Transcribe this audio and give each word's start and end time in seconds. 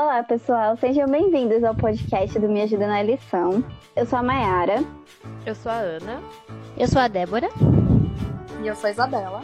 Olá, 0.00 0.22
pessoal. 0.22 0.76
Sejam 0.76 1.08
bem-vindos 1.08 1.64
ao 1.64 1.74
podcast 1.74 2.38
do 2.38 2.48
Me 2.48 2.62
Ajuda 2.62 2.86
na 2.86 3.02
Lição. 3.02 3.64
Eu 3.96 4.06
sou 4.06 4.20
a 4.20 4.22
Mayara. 4.22 4.76
Eu 5.44 5.56
sou 5.56 5.72
a 5.72 5.74
Ana. 5.74 6.22
Eu 6.76 6.86
sou 6.86 7.02
a 7.02 7.08
Débora. 7.08 7.48
E 8.62 8.68
eu 8.68 8.76
sou 8.76 8.86
a 8.86 8.92
Isabela. 8.92 9.42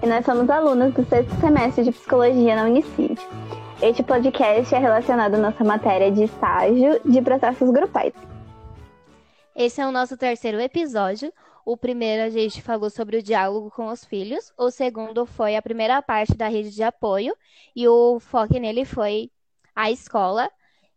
E 0.00 0.06
nós 0.06 0.24
somos 0.24 0.48
alunas 0.48 0.94
do 0.94 1.04
sexto 1.06 1.34
semestre 1.40 1.82
de 1.82 1.90
Psicologia 1.90 2.54
na 2.54 2.62
Unicid. 2.62 3.18
Este 3.82 4.04
podcast 4.04 4.72
é 4.72 4.78
relacionado 4.78 5.34
à 5.34 5.38
nossa 5.38 5.64
matéria 5.64 6.12
de 6.12 6.22
estágio 6.22 7.00
de 7.04 7.20
processos 7.20 7.68
grupais. 7.72 8.12
Esse 9.56 9.80
é 9.80 9.86
o 9.88 9.90
nosso 9.90 10.16
terceiro 10.16 10.60
episódio. 10.60 11.32
O 11.64 11.78
primeiro 11.78 12.22
a 12.22 12.28
gente 12.28 12.60
falou 12.60 12.90
sobre 12.90 13.16
o 13.16 13.22
diálogo 13.22 13.70
com 13.70 13.88
os 13.88 14.04
filhos, 14.04 14.52
o 14.58 14.70
segundo 14.70 15.24
foi 15.24 15.56
a 15.56 15.62
primeira 15.62 16.02
parte 16.02 16.34
da 16.36 16.46
rede 16.46 16.70
de 16.70 16.82
apoio 16.82 17.34
e 17.74 17.88
o 17.88 18.20
foco 18.20 18.58
nele 18.58 18.84
foi 18.84 19.30
a 19.74 19.90
escola. 19.90 20.50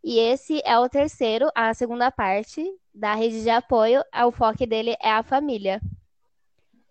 E 0.03 0.19
esse 0.19 0.61
é 0.65 0.77
o 0.77 0.89
terceiro, 0.89 1.49
a 1.55 1.73
segunda 1.73 2.11
parte 2.11 2.65
da 2.93 3.15
rede 3.15 3.41
de 3.43 3.49
apoio, 3.49 4.03
o 4.25 4.31
foco 4.31 4.65
dele 4.65 4.95
é 5.01 5.09
a 5.09 5.23
família. 5.23 5.79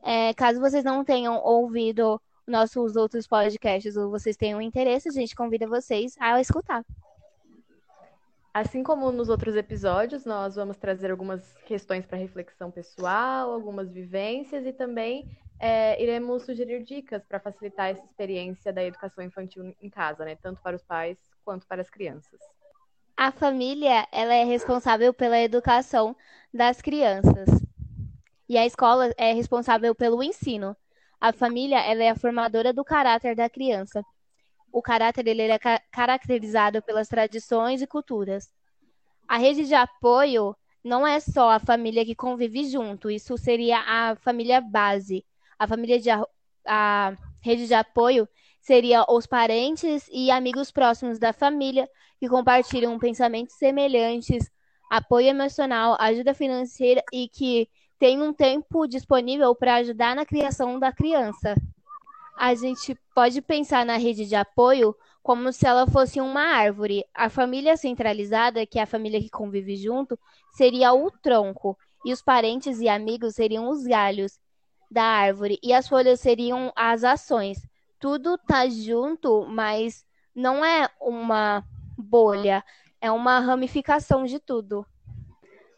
É, 0.03 0.33
caso 0.33 0.59
vocês 0.59 0.85
não 0.85 1.05
tenham 1.05 1.37
ouvido 1.45 2.21
nossos 2.47 2.97
outros 2.97 3.27
podcasts 3.27 3.97
ou 3.97 4.11
vocês 4.11 4.37
tenham 4.37 4.63
interesse, 4.63 5.09
a 5.09 5.13
gente 5.13 5.35
convida 5.35 5.67
vocês 5.67 6.15
a 6.19 6.41
escutar. 6.41 6.83
Assim 8.57 8.83
como 8.83 9.13
nos 9.13 9.29
outros 9.29 9.55
episódios, 9.55 10.25
nós 10.25 10.57
vamos 10.57 10.79
trazer 10.79 11.11
algumas 11.11 11.55
questões 11.67 12.07
para 12.07 12.17
reflexão 12.17 12.71
pessoal, 12.71 13.53
algumas 13.53 13.93
vivências 13.93 14.65
e 14.65 14.73
também 14.73 15.29
é, 15.61 16.03
iremos 16.03 16.45
sugerir 16.45 16.83
dicas 16.83 17.23
para 17.23 17.39
facilitar 17.39 17.91
essa 17.91 18.03
experiência 18.07 18.73
da 18.73 18.83
educação 18.83 19.23
infantil 19.23 19.75
em 19.79 19.91
casa, 19.91 20.25
né? 20.25 20.37
Tanto 20.37 20.63
para 20.63 20.75
os 20.75 20.83
pais 20.83 21.19
quanto 21.45 21.67
para 21.67 21.83
as 21.83 21.91
crianças. 21.91 22.41
A 23.15 23.31
família 23.31 24.09
ela 24.11 24.33
é 24.33 24.45
responsável 24.45 25.13
pela 25.13 25.39
educação 25.39 26.17
das 26.51 26.81
crianças 26.81 27.51
e 28.49 28.57
a 28.57 28.65
escola 28.65 29.13
é 29.19 29.35
responsável 29.35 29.95
pelo 29.95 30.23
ensino. 30.23 30.75
A 31.21 31.31
família 31.31 31.79
ela 31.79 32.05
é 32.05 32.09
a 32.09 32.17
formadora 32.17 32.73
do 32.73 32.83
caráter 32.83 33.37
da 33.37 33.51
criança 33.51 34.03
o 34.73 34.83
caráter 34.83 35.23
dele 35.23 35.43
é 35.43 35.59
caracterizado 35.91 36.83
pelas 36.83 37.09
tradições 37.09 37.81
e 37.83 37.87
culturas. 37.87 38.51
A 39.27 39.39
rede 39.39 39.67
de 39.67 39.75
apoio 39.75 40.55
não 40.85 41.07
é 41.07 41.19
só 41.19 41.51
a 41.51 41.59
família 41.59 42.05
que 42.05 42.15
convive 42.15 42.69
junto, 42.69 43.11
isso 43.11 43.37
seria 43.37 43.79
a 43.81 44.17
família 44.17 44.61
base. 44.61 45.25
A 45.59 45.67
família 45.67 45.99
de 45.99 46.11
a 46.67 47.17
rede 47.41 47.67
de 47.67 47.75
apoio 47.75 48.29
seria 48.61 49.05
os 49.09 49.27
parentes 49.27 50.09
e 50.13 50.31
amigos 50.31 50.71
próximos 50.71 51.19
da 51.19 51.33
família 51.33 51.89
que 52.19 52.29
compartilham 52.29 52.99
pensamentos 52.99 53.55
semelhantes, 53.57 54.51
apoio 54.91 55.29
emocional, 55.29 55.97
ajuda 56.01 56.35
financeira 56.35 57.03
e 57.13 57.29
que 57.29 57.69
têm 57.99 58.21
um 58.21 58.33
tempo 58.33 58.87
disponível 58.87 59.55
para 59.55 59.77
ajudar 59.77 60.15
na 60.15 60.27
criação 60.27 60.79
da 60.79 60.93
criança 60.93 61.55
a 62.37 62.55
gente 62.55 62.99
pode 63.15 63.41
pensar 63.41 63.85
na 63.85 63.97
rede 63.97 64.27
de 64.27 64.37
apoio 64.37 64.95
como 65.23 65.53
se 65.53 65.67
ela 65.67 65.87
fosse 65.87 66.21
uma 66.21 66.41
árvore. 66.41 67.05
A 67.15 67.29
família 67.29 67.77
centralizada, 67.77 68.67
que 68.67 68.79
é 68.79 68.83
a 68.83 68.87
família 68.87 69.21
que 69.21 69.31
convive 69.31 69.77
junto, 69.77 70.19
seria 70.53 70.93
o 70.93 71.11
tronco, 71.11 71.77
e 72.05 72.13
os 72.13 72.23
parentes 72.23 72.81
e 72.81 72.89
amigos 72.89 73.35
seriam 73.35 73.69
os 73.69 73.85
galhos 73.85 74.39
da 74.89 75.03
árvore, 75.03 75.59
e 75.63 75.73
as 75.73 75.89
folhas 75.89 76.21
seriam 76.21 76.73
as 76.77 77.03
ações. 77.03 77.59
Tudo 77.99 78.39
tá 78.39 78.69
junto, 78.69 79.47
mas 79.49 80.07
não 80.35 80.65
é 80.65 80.89
uma 81.01 81.65
bolha, 81.99 82.63
é 83.01 83.11
uma 83.11 83.41
ramificação 83.41 84.25
de 84.25 84.39
tudo. 84.39 84.87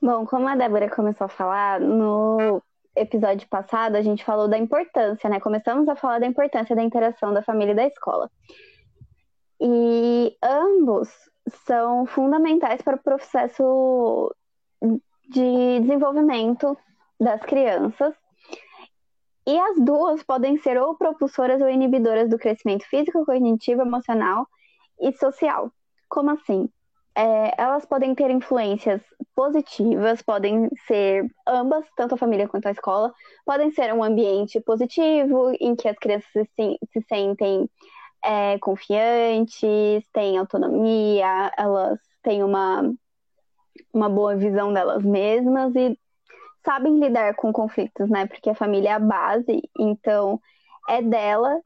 Bom, 0.03 0.27
como 0.27 0.47
a 0.47 0.55
Débora 0.55 0.91
começou 0.91 1.25
a 1.25 1.29
falar, 1.29 1.81
no 1.81 2.62
episódio 3.01 3.49
passado, 3.49 3.97
a 3.97 4.03
gente 4.03 4.25
falou 4.25 4.48
da 4.48 4.59
importância, 4.59 5.29
né? 5.29 5.41
Começamos 5.41 5.89
a 5.89 5.97
falar 5.97 6.19
da 6.19 6.27
importância 6.27 6.75
da 6.75 6.83
interação 6.83 7.33
da 7.33 7.42
família 7.42 7.73
e 7.73 7.77
da 7.77 7.86
escola. 7.86 8.31
E 9.61 10.36
ambos 10.42 11.08
são 11.67 12.07
fundamentais 12.07 12.83
para 12.83 12.97
o 12.97 13.03
processo 13.03 14.35
de 15.31 15.81
desenvolvimento 15.81 16.77
das 17.20 17.41
crianças. 17.42 18.14
E 19.47 19.58
as 19.58 19.81
duas 19.81 20.23
podem 20.23 20.58
ser 20.58 20.81
ou 20.81 20.97
propulsoras 20.97 21.61
ou 21.61 21.69
inibidoras 21.69 22.29
do 22.29 22.39
crescimento 22.39 22.85
físico, 22.85 23.25
cognitivo, 23.25 23.83
emocional 23.83 24.47
e 25.01 25.13
social. 25.13 25.73
Como 26.08 26.31
assim? 26.31 26.69
É, 27.18 27.52
elas 27.58 27.84
podem 27.84 28.14
ter 28.14 28.30
influências 28.30 29.02
positivas, 29.34 30.23
podem 30.23 30.68
ser 30.86 31.29
ambas, 31.48 31.84
tanto 31.96 32.14
a 32.14 32.18
família 32.18 32.46
quanto 32.46 32.67
a 32.67 32.70
escola, 32.70 33.12
podem 33.45 33.73
ser 33.73 33.92
um 33.92 34.05
ambiente 34.05 34.61
positivo, 34.61 35.52
em 35.58 35.74
que 35.74 35.89
as 35.89 35.98
crianças 35.98 36.46
se, 36.55 36.78
se 36.92 37.02
sentem 37.08 37.68
é, 38.24 38.57
confiantes, 38.61 40.08
têm 40.12 40.39
autonomia, 40.39 41.52
elas 41.58 41.98
têm 42.23 42.45
uma, 42.45 42.89
uma 43.92 44.08
boa 44.08 44.36
visão 44.36 44.73
delas 44.73 45.02
mesmas 45.02 45.74
e 45.74 45.98
sabem 46.64 47.01
lidar 47.01 47.34
com 47.34 47.52
conflitos, 47.52 48.08
né? 48.08 48.27
Porque 48.27 48.51
a 48.51 48.55
família 48.55 48.90
é 48.90 48.92
a 48.92 48.98
base, 49.01 49.61
então 49.77 50.40
é 50.89 51.02
dela 51.02 51.61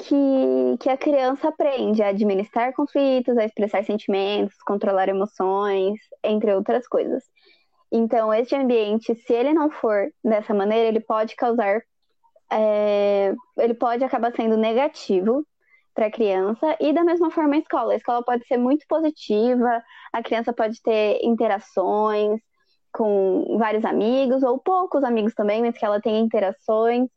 que, 0.00 0.78
que 0.80 0.88
a 0.88 0.96
criança 0.96 1.48
aprende 1.48 2.02
a 2.02 2.08
administrar 2.08 2.72
conflitos, 2.74 3.36
a 3.36 3.44
expressar 3.44 3.84
sentimentos, 3.84 4.56
controlar 4.66 5.08
emoções, 5.08 5.98
entre 6.24 6.54
outras 6.54 6.86
coisas. 6.88 7.22
Então, 7.92 8.32
este 8.32 8.54
ambiente, 8.54 9.14
se 9.14 9.32
ele 9.32 9.52
não 9.52 9.70
for 9.70 10.10
dessa 10.24 10.54
maneira, 10.54 10.88
ele 10.88 11.00
pode 11.00 11.34
causar. 11.36 11.82
É, 12.52 13.34
ele 13.58 13.74
pode 13.74 14.02
acabar 14.04 14.32
sendo 14.34 14.56
negativo 14.56 15.46
para 15.94 16.06
a 16.06 16.10
criança 16.10 16.76
e 16.80 16.92
da 16.92 17.04
mesma 17.04 17.30
forma 17.30 17.54
a 17.56 17.58
escola. 17.58 17.92
A 17.92 17.96
escola 17.96 18.24
pode 18.24 18.46
ser 18.46 18.56
muito 18.56 18.86
positiva, 18.88 19.82
a 20.12 20.22
criança 20.22 20.52
pode 20.52 20.80
ter 20.82 21.20
interações 21.22 22.40
com 22.92 23.56
vários 23.58 23.84
amigos 23.84 24.42
ou 24.42 24.58
poucos 24.58 25.04
amigos 25.04 25.34
também, 25.34 25.62
mas 25.62 25.76
que 25.76 25.84
ela 25.84 26.00
tenha 26.00 26.18
interações, 26.18 27.08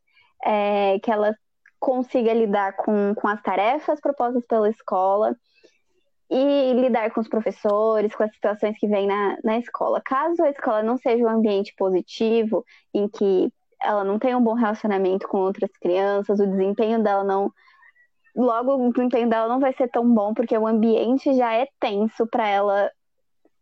é, 0.44 0.98
que 1.00 1.10
ela 1.10 1.34
consiga 1.84 2.32
lidar 2.32 2.74
com, 2.76 3.14
com 3.14 3.28
as 3.28 3.42
tarefas 3.42 4.00
propostas 4.00 4.42
pela 4.46 4.70
escola 4.70 5.36
e 6.30 6.72
lidar 6.72 7.10
com 7.12 7.20
os 7.20 7.28
professores, 7.28 8.16
com 8.16 8.22
as 8.22 8.32
situações 8.32 8.78
que 8.78 8.88
vêm 8.88 9.06
na, 9.06 9.36
na 9.44 9.58
escola. 9.58 10.00
Caso 10.02 10.42
a 10.42 10.48
escola 10.48 10.82
não 10.82 10.96
seja 10.96 11.22
um 11.22 11.28
ambiente 11.28 11.74
positivo, 11.76 12.64
em 12.94 13.06
que 13.06 13.52
ela 13.82 14.02
não 14.02 14.18
tem 14.18 14.34
um 14.34 14.42
bom 14.42 14.54
relacionamento 14.54 15.28
com 15.28 15.36
outras 15.36 15.70
crianças, 15.76 16.40
o 16.40 16.46
desempenho 16.46 17.02
dela 17.02 17.22
não. 17.22 17.52
Logo, 18.34 18.76
o 18.76 18.90
desempenho 18.90 19.28
dela 19.28 19.46
não 19.46 19.60
vai 19.60 19.74
ser 19.74 19.88
tão 19.88 20.10
bom, 20.10 20.32
porque 20.32 20.56
o 20.56 20.66
ambiente 20.66 21.34
já 21.34 21.52
é 21.52 21.68
tenso 21.78 22.26
para 22.26 22.48
ela 22.48 22.90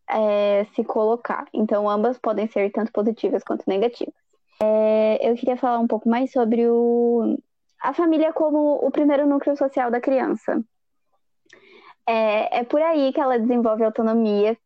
é, 0.08 0.64
se 0.76 0.84
colocar. 0.84 1.46
Então, 1.52 1.90
ambas 1.90 2.20
podem 2.20 2.46
ser 2.46 2.70
tanto 2.70 2.92
positivas 2.92 3.42
quanto 3.42 3.64
negativas. 3.66 4.14
É, 4.62 5.28
eu 5.28 5.34
queria 5.34 5.56
falar 5.56 5.80
um 5.80 5.88
pouco 5.88 6.08
mais 6.08 6.30
sobre 6.30 6.68
o, 6.68 7.36
a 7.82 7.92
família 7.92 8.32
como 8.32 8.76
o 8.76 8.90
primeiro 8.90 9.26
núcleo 9.26 9.56
social 9.56 9.90
da 9.90 10.00
criança. 10.00 10.62
É, 12.06 12.60
é 12.60 12.64
por 12.64 12.80
aí 12.80 13.12
que 13.12 13.20
ela 13.20 13.38
desenvolve 13.38 13.84
autonomia, 13.84 14.56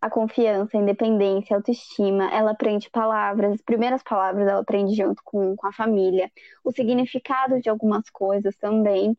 a 0.00 0.10
confiança, 0.10 0.76
a 0.76 0.80
independência, 0.80 1.54
a 1.54 1.58
autoestima. 1.58 2.30
Ela 2.32 2.52
aprende 2.52 2.90
palavras, 2.90 3.52
as 3.54 3.62
primeiras 3.62 4.02
palavras 4.02 4.48
ela 4.48 4.60
aprende 4.60 4.94
junto 4.94 5.22
com, 5.24 5.54
com 5.54 5.66
a 5.66 5.72
família, 5.72 6.30
o 6.64 6.72
significado 6.72 7.60
de 7.60 7.68
algumas 7.68 8.08
coisas 8.10 8.56
também. 8.56 9.16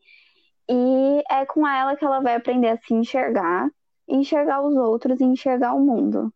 E 0.68 1.22
é 1.30 1.46
com 1.46 1.66
ela 1.66 1.96
que 1.96 2.04
ela 2.04 2.20
vai 2.20 2.34
aprender 2.34 2.68
a 2.68 2.76
se 2.78 2.92
enxergar, 2.92 3.68
enxergar 4.08 4.62
os 4.62 4.74
outros 4.76 5.20
e 5.20 5.24
enxergar 5.24 5.74
o 5.74 5.80
mundo. 5.80 6.32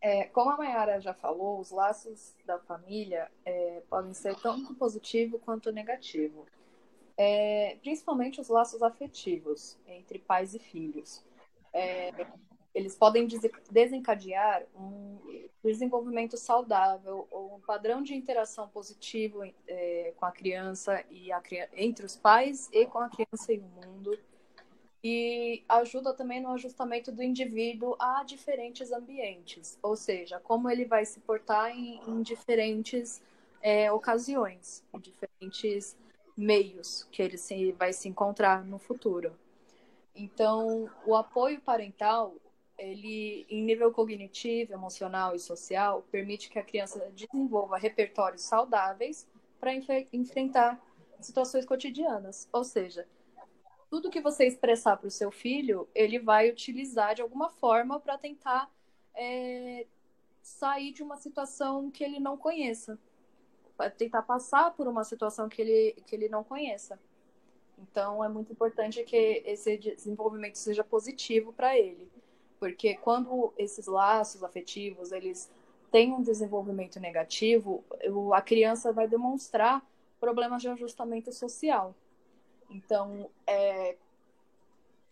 É, 0.00 0.24
como 0.24 0.50
a 0.50 0.56
Mayara 0.56 1.00
já 1.00 1.12
falou, 1.12 1.58
os 1.58 1.70
laços 1.70 2.34
da 2.44 2.58
família 2.58 3.30
é, 3.44 3.82
podem 3.90 4.14
ser 4.14 4.36
tanto 4.36 4.74
positivo 4.74 5.38
quanto 5.40 5.72
negativo. 5.72 6.46
É, 7.16 7.76
principalmente 7.82 8.40
os 8.40 8.48
laços 8.48 8.80
afetivos 8.80 9.76
entre 9.86 10.20
pais 10.20 10.54
e 10.54 10.58
filhos. 10.60 11.24
É, 11.72 12.12
eles 12.72 12.94
podem 12.94 13.26
desencadear 13.70 14.64
um 14.76 15.18
desenvolvimento 15.64 16.36
saudável 16.36 17.26
ou 17.30 17.56
um 17.56 17.60
padrão 17.60 18.02
de 18.02 18.14
interação 18.14 18.68
positivo 18.68 19.42
é, 19.66 20.12
com 20.16 20.24
a 20.24 20.30
criança 20.30 21.04
e 21.10 21.32
a, 21.32 21.42
entre 21.76 22.06
os 22.06 22.16
pais 22.16 22.68
e 22.72 22.86
com 22.86 22.98
a 23.00 23.08
criança 23.08 23.52
e 23.52 23.58
o 23.58 23.62
mundo 23.62 24.16
e 25.02 25.62
ajuda 25.68 26.12
também 26.12 26.40
no 26.40 26.50
ajustamento 26.50 27.12
do 27.12 27.22
indivíduo 27.22 27.96
a 27.98 28.24
diferentes 28.24 28.90
ambientes, 28.90 29.78
ou 29.82 29.94
seja, 29.94 30.40
como 30.40 30.68
ele 30.68 30.84
vai 30.84 31.04
se 31.04 31.20
portar 31.20 31.70
em, 31.70 32.00
em 32.06 32.22
diferentes 32.22 33.22
é, 33.62 33.90
ocasiões, 33.92 34.84
em 34.92 34.98
diferentes 34.98 35.96
meios 36.36 37.06
que 37.10 37.22
ele 37.22 37.38
se, 37.38 37.72
vai 37.72 37.92
se 37.92 38.08
encontrar 38.08 38.64
no 38.64 38.78
futuro. 38.78 39.36
Então, 40.14 40.90
o 41.06 41.14
apoio 41.14 41.60
parental, 41.60 42.34
ele, 42.76 43.46
em 43.48 43.62
nível 43.62 43.92
cognitivo, 43.92 44.72
emocional 44.72 45.34
e 45.34 45.38
social, 45.38 46.04
permite 46.10 46.48
que 46.48 46.58
a 46.58 46.62
criança 46.62 47.08
desenvolva 47.14 47.78
repertórios 47.78 48.42
saudáveis 48.42 49.28
para 49.60 49.72
enfrentar 50.12 50.80
situações 51.20 51.64
cotidianas. 51.64 52.48
Ou 52.52 52.64
seja, 52.64 53.06
tudo 53.90 54.10
que 54.10 54.20
você 54.20 54.46
expressar 54.46 54.96
para 54.96 55.08
o 55.08 55.10
seu 55.10 55.30
filho, 55.30 55.88
ele 55.94 56.18
vai 56.18 56.50
utilizar 56.50 57.14
de 57.14 57.22
alguma 57.22 57.50
forma 57.50 57.98
para 57.98 58.18
tentar 58.18 58.70
é, 59.14 59.86
sair 60.42 60.92
de 60.92 61.02
uma 61.02 61.16
situação 61.16 61.90
que 61.90 62.04
ele 62.04 62.20
não 62.20 62.36
conheça. 62.36 62.98
Vai 63.76 63.90
tentar 63.90 64.22
passar 64.22 64.72
por 64.72 64.86
uma 64.88 65.04
situação 65.04 65.48
que 65.48 65.62
ele, 65.62 66.02
que 66.06 66.14
ele 66.14 66.28
não 66.28 66.44
conheça. 66.44 66.98
Então, 67.78 68.24
é 68.24 68.28
muito 68.28 68.52
importante 68.52 69.04
que 69.04 69.42
esse 69.46 69.76
desenvolvimento 69.78 70.56
seja 70.56 70.82
positivo 70.82 71.52
para 71.52 71.78
ele. 71.78 72.10
Porque 72.58 72.96
quando 72.96 73.52
esses 73.56 73.86
laços 73.86 74.42
afetivos, 74.42 75.12
eles 75.12 75.50
têm 75.90 76.12
um 76.12 76.20
desenvolvimento 76.20 76.98
negativo, 76.98 77.84
a 78.34 78.42
criança 78.42 78.92
vai 78.92 79.06
demonstrar 79.06 79.82
problemas 80.18 80.60
de 80.60 80.68
ajustamento 80.68 81.32
social. 81.32 81.94
Então, 82.70 83.30
é, 83.46 83.96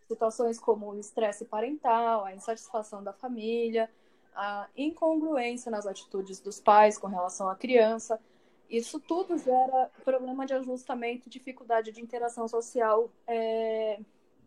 situações 0.08 0.58
como 0.58 0.90
o 0.90 0.98
estresse 0.98 1.44
parental, 1.44 2.24
a 2.24 2.34
insatisfação 2.34 3.02
da 3.02 3.12
família, 3.12 3.90
a 4.34 4.68
incongruência 4.76 5.70
nas 5.70 5.86
atitudes 5.86 6.40
dos 6.40 6.60
pais 6.60 6.98
com 6.98 7.06
relação 7.06 7.48
à 7.48 7.56
criança, 7.56 8.20
isso 8.68 8.98
tudo 8.98 9.38
gera 9.38 9.90
problema 10.04 10.44
de 10.44 10.54
ajustamento, 10.54 11.30
dificuldade 11.30 11.92
de 11.92 12.00
interação 12.00 12.48
social, 12.48 13.10
é, 13.26 14.00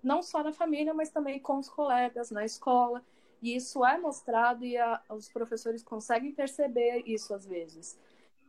não 0.04 0.22
só 0.22 0.44
na 0.44 0.52
família, 0.52 0.94
mas 0.94 1.10
também 1.10 1.40
com 1.40 1.58
os 1.58 1.70
colegas, 1.70 2.30
na 2.30 2.44
escola. 2.46 3.04
E 3.42 3.56
isso 3.56 3.86
é 3.86 3.98
mostrado 3.98 4.66
e 4.66 4.78
a, 4.78 5.02
os 5.10 5.30
professores 5.30 5.82
conseguem 5.82 6.34
perceber 6.34 7.04
isso 7.06 7.34
às 7.34 7.46
vezes. 7.46 7.98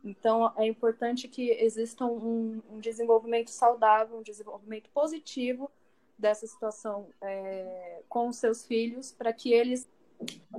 Então, 0.03 0.51
é 0.57 0.65
importante 0.65 1.27
que 1.27 1.51
exista 1.51 2.05
um, 2.05 2.61
um 2.69 2.79
desenvolvimento 2.79 3.49
saudável, 3.49 4.17
um 4.17 4.23
desenvolvimento 4.23 4.89
positivo 4.89 5.69
dessa 6.17 6.45
situação 6.47 7.07
é, 7.21 8.01
com 8.09 8.27
os 8.27 8.37
seus 8.37 8.65
filhos, 8.65 9.11
para 9.11 9.31
que 9.31 9.53
eles 9.53 9.89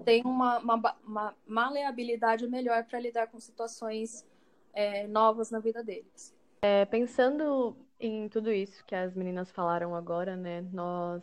tenham 0.05 0.31
uma, 0.31 0.59
uma, 0.59 0.97
uma 1.05 1.37
maleabilidade 1.47 2.47
melhor 2.49 2.85
para 2.85 3.01
lidar 3.01 3.29
com 3.29 3.39
situações 3.39 4.27
é, 4.73 5.07
novas 5.07 5.51
na 5.51 5.59
vida 5.59 5.83
deles. 5.83 6.35
É, 6.63 6.85
pensando 6.85 7.77
em 7.99 8.29
tudo 8.29 8.53
isso 8.53 8.85
que 8.85 8.95
as 8.95 9.15
meninas 9.15 9.51
falaram 9.51 9.95
agora, 9.95 10.37
né, 10.37 10.63
nós 10.73 11.23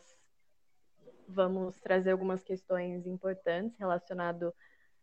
vamos 1.27 1.80
trazer 1.80 2.12
algumas 2.12 2.44
questões 2.44 3.06
importantes 3.06 3.77
relacionado 3.77 4.54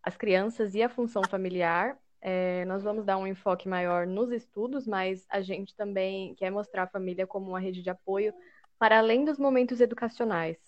às 0.03 0.17
crianças 0.17 0.75
e 0.75 0.83
à 0.83 0.89
função 0.89 1.23
familiar 1.25 1.99
é, 2.21 2.65
nós 2.65 2.83
vamos 2.83 3.05
dar 3.05 3.19
um 3.19 3.27
enfoque 3.27 3.69
maior 3.69 4.07
nos 4.07 4.31
estudos, 4.31 4.87
mas 4.87 5.27
a 5.29 5.41
gente 5.41 5.75
também 5.75 6.35
quer 6.35 6.51
mostrar 6.51 6.85
a 6.85 6.89
família 6.89 7.27
como 7.27 7.49
uma 7.49 7.61
rede 7.61 7.83
de 7.83 7.91
apoio 7.91 8.35
para 8.79 8.99
além 8.99 9.25
dos 9.25 9.39
momentos 9.39 9.81
educacionais. 9.81 10.59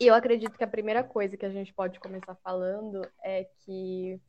E 0.00 0.06
eu 0.06 0.14
acredito 0.14 0.56
que 0.56 0.64
a 0.64 0.68
primeira 0.68 1.04
coisa 1.04 1.36
que 1.36 1.46
a 1.46 1.50
gente 1.50 1.72
pode 1.72 2.00
começar 2.00 2.34
falando 2.36 3.06
é 3.22 3.44
que 3.64 4.20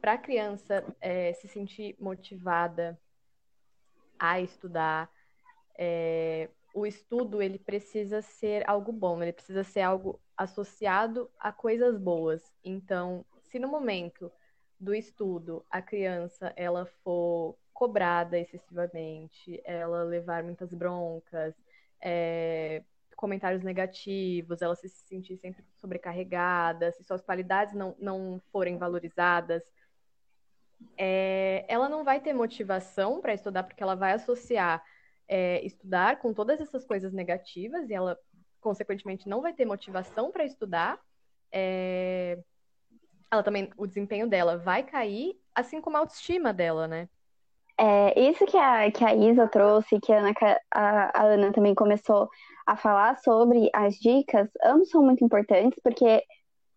para 0.00 0.12
a 0.12 0.18
criança 0.18 0.84
é, 1.00 1.32
se 1.32 1.48
sentir 1.48 1.96
motivada 1.98 3.00
a 4.18 4.40
estudar, 4.40 5.10
é, 5.78 6.50
o 6.74 6.86
estudo 6.86 7.40
ele 7.40 7.58
precisa 7.58 8.20
ser 8.20 8.68
algo 8.68 8.92
bom, 8.92 9.22
ele 9.22 9.32
precisa 9.32 9.64
ser 9.64 9.80
algo 9.80 10.20
associado 10.36 11.30
a 11.38 11.52
coisas 11.52 11.96
boas. 11.96 12.52
Então, 12.62 13.24
se 13.42 13.58
no 13.58 13.68
momento 13.68 14.30
do 14.78 14.94
estudo 14.94 15.64
a 15.70 15.80
criança 15.80 16.52
ela 16.56 16.86
for 17.02 17.56
cobrada 17.72 18.38
excessivamente, 18.38 19.60
ela 19.64 20.04
levar 20.04 20.42
muitas 20.44 20.72
broncas, 20.72 21.54
é, 22.00 22.82
comentários 23.16 23.62
negativos, 23.62 24.62
ela 24.62 24.76
se 24.76 24.88
sentir 24.88 25.36
sempre 25.38 25.64
sobrecarregada, 25.80 26.92
se 26.92 27.02
suas 27.02 27.22
qualidades 27.22 27.74
não, 27.74 27.96
não 27.98 28.40
forem 28.52 28.76
valorizadas, 28.78 29.62
é, 30.96 31.64
ela 31.68 31.88
não 31.88 32.04
vai 32.04 32.20
ter 32.20 32.32
motivação 32.32 33.20
para 33.20 33.34
estudar, 33.34 33.64
porque 33.64 33.82
ela 33.82 33.94
vai 33.94 34.12
associar 34.12 34.82
é, 35.26 35.64
estudar 35.64 36.18
com 36.18 36.32
todas 36.32 36.60
essas 36.60 36.84
coisas 36.84 37.12
negativas 37.12 37.88
e 37.88 37.94
ela, 37.94 38.18
consequentemente, 38.60 39.28
não 39.28 39.40
vai 39.40 39.52
ter 39.52 39.64
motivação 39.64 40.30
para 40.30 40.44
estudar. 40.44 41.00
É, 41.50 42.38
ela 43.34 43.42
também, 43.42 43.70
o 43.76 43.86
desempenho 43.86 44.28
dela 44.28 44.56
vai 44.56 44.82
cair, 44.82 45.38
assim 45.54 45.80
como 45.80 45.96
a 45.96 46.00
autoestima 46.00 46.52
dela, 46.52 46.88
né? 46.88 47.08
É, 47.76 48.30
isso 48.30 48.46
que 48.46 48.56
a, 48.56 48.90
que 48.90 49.04
a 49.04 49.14
Isa 49.14 49.48
trouxe, 49.48 50.00
que 50.00 50.12
a 50.12 50.18
Ana, 50.18 50.32
a, 50.70 51.20
a 51.20 51.24
Ana 51.24 51.52
também 51.52 51.74
começou 51.74 52.28
a 52.66 52.76
falar 52.76 53.18
sobre 53.18 53.68
as 53.74 53.96
dicas, 53.96 54.48
ambos 54.64 54.90
são 54.90 55.02
muito 55.02 55.24
importantes, 55.24 55.78
porque 55.82 56.22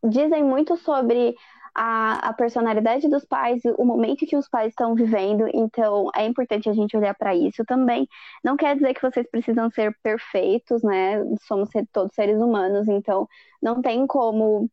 dizem 0.03 0.43
muito 0.43 0.75
sobre 0.75 1.35
a, 1.77 2.29
a, 2.29 2.33
personalidade 2.33 3.07
dos 3.07 3.23
pais, 3.23 3.61
o 3.77 3.85
momento 3.85 4.25
que 4.25 4.35
os 4.35 4.49
pais 4.49 4.69
estão 4.69 4.95
vivendo, 4.95 5.47
então 5.53 6.09
é 6.15 6.25
importante 6.25 6.67
a 6.67 6.73
gente 6.73 6.97
olhar 6.97 7.13
para 7.13 7.35
isso 7.35 7.63
também. 7.65 8.07
Não 8.43 8.57
quer 8.57 8.75
dizer 8.75 8.95
que 8.95 9.01
vocês 9.01 9.29
precisam 9.29 9.69
ser 9.69 9.95
perfeitos, 10.01 10.81
né? 10.81 11.23
Somos 11.47 11.69
todos 11.93 12.15
seres 12.15 12.39
humanos, 12.39 12.87
então 12.87 13.27
não 13.61 13.81
tem 13.81 14.07
como 14.07 14.67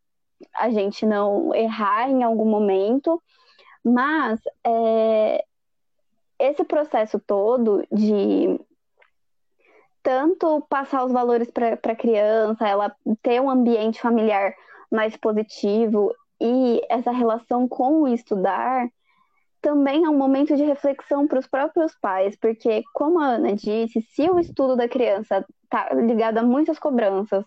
a 0.55 0.70
gente 0.70 1.06
não 1.06 1.55
errar 1.55 2.08
em 2.11 2.23
algum 2.23 2.44
momento, 2.44 3.23
mas 3.85 4.41
é, 4.64 5.44
esse 6.38 6.64
processo 6.64 7.19
todo 7.19 7.87
de 7.91 8.58
tanto 10.02 10.61
passar 10.69 11.05
os 11.05 11.12
valores 11.12 11.50
para 11.50 11.73
a 11.73 11.96
criança, 11.96 12.69
ela 12.69 12.94
ter 13.23 13.41
um 13.41 13.49
ambiente 13.49 14.00
familiar 14.00 14.55
mais 14.91 15.17
positivo 15.17 16.14
e 16.41 16.82
essa 16.90 17.11
relação 17.11 17.67
com 17.67 18.02
o 18.02 18.08
estudar 18.08 18.88
também 19.64 20.05
é 20.05 20.11
um 20.11 20.19
momento 20.19 20.55
de 20.55 20.62
reflexão 20.62 21.26
para 21.26 21.38
os 21.38 21.47
próprios 21.47 21.97
pais, 21.99 22.37
porque, 22.37 22.82
como 22.93 23.19
a 23.19 23.29
Ana 23.29 23.55
disse, 23.55 24.02
se 24.02 24.29
o 24.29 24.38
estudo 24.38 24.76
da 24.76 24.87
criança 24.87 25.43
está 25.62 25.88
ligado 25.94 26.37
a 26.37 26.43
muitas 26.43 26.79
cobranças, 26.79 27.43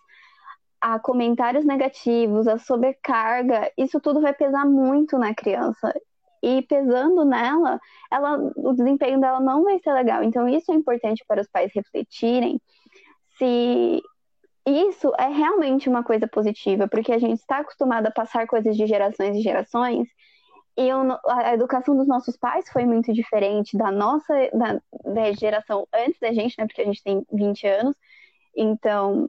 a 0.82 1.00
comentários 1.00 1.66
negativos, 1.66 2.48
a 2.48 2.58
sobrecarga, 2.58 3.72
isso 3.78 4.00
tudo 4.00 4.22
vai 4.22 4.34
pesar 4.34 4.66
muito 4.66 5.18
na 5.18 5.34
criança. 5.34 5.94
E 6.42 6.62
pesando 6.64 7.26
nela, 7.26 7.80
ela, 8.12 8.38
o 8.56 8.74
desempenho 8.74 9.20
dela 9.20 9.40
não 9.40 9.64
vai 9.64 9.80
ser 9.80 9.92
legal. 9.94 10.24
Então, 10.24 10.48
isso 10.48 10.72
é 10.72 10.76
importante 10.76 11.24
para 11.28 11.42
os 11.42 11.48
pais 11.48 11.72
refletirem 11.74 12.62
se 13.38 14.02
isso 14.66 15.14
é 15.18 15.28
realmente 15.28 15.88
uma 15.90 16.04
coisa 16.04 16.28
positiva, 16.28 16.88
porque 16.88 17.12
a 17.14 17.20
gente 17.20 17.40
está 17.40 17.60
acostumado 17.60 18.08
a 18.08 18.12
passar 18.12 18.48
coisas 18.48 18.76
de 18.76 18.86
gerações 18.86 19.38
e 19.38 19.42
gerações, 19.42 20.08
e 20.78 20.90
a 21.28 21.54
educação 21.54 21.98
dos 21.98 22.08
nossos 22.08 22.38
pais 22.38 22.70
foi 22.70 22.86
muito 22.86 23.12
diferente 23.12 23.76
da 23.76 23.92
nossa 23.92 24.34
da, 24.54 24.80
da 25.12 25.32
geração 25.32 25.88
antes 25.92 26.20
da 26.20 26.32
gente, 26.32 26.56
né? 26.58 26.68
Porque 26.68 26.82
a 26.82 26.86
gente 26.86 27.02
tem 27.04 27.26
20 27.32 27.66
anos. 27.66 27.96
Então, 28.56 29.28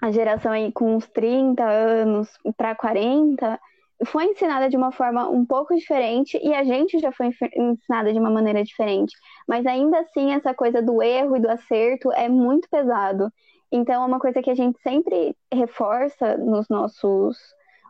a 0.00 0.10
geração 0.10 0.52
aí 0.52 0.72
com 0.72 0.96
uns 0.96 1.06
30 1.08 1.62
anos 1.62 2.28
para 2.56 2.74
40 2.74 3.60
foi 4.06 4.24
ensinada 4.24 4.68
de 4.68 4.76
uma 4.76 4.90
forma 4.90 5.28
um 5.28 5.44
pouco 5.44 5.74
diferente 5.74 6.40
e 6.42 6.54
a 6.54 6.64
gente 6.64 6.98
já 6.98 7.12
foi 7.12 7.30
ensinada 7.54 8.12
de 8.12 8.18
uma 8.18 8.30
maneira 8.30 8.64
diferente. 8.64 9.14
Mas 9.46 9.66
ainda 9.66 10.00
assim, 10.00 10.32
essa 10.32 10.54
coisa 10.54 10.80
do 10.80 11.02
erro 11.02 11.36
e 11.36 11.40
do 11.40 11.50
acerto 11.50 12.10
é 12.12 12.28
muito 12.28 12.68
pesado. 12.70 13.30
Então, 13.70 14.02
é 14.02 14.06
uma 14.06 14.18
coisa 14.18 14.42
que 14.42 14.50
a 14.50 14.54
gente 14.54 14.80
sempre 14.80 15.36
reforça 15.52 16.36
nos 16.38 16.68
nossos 16.68 17.36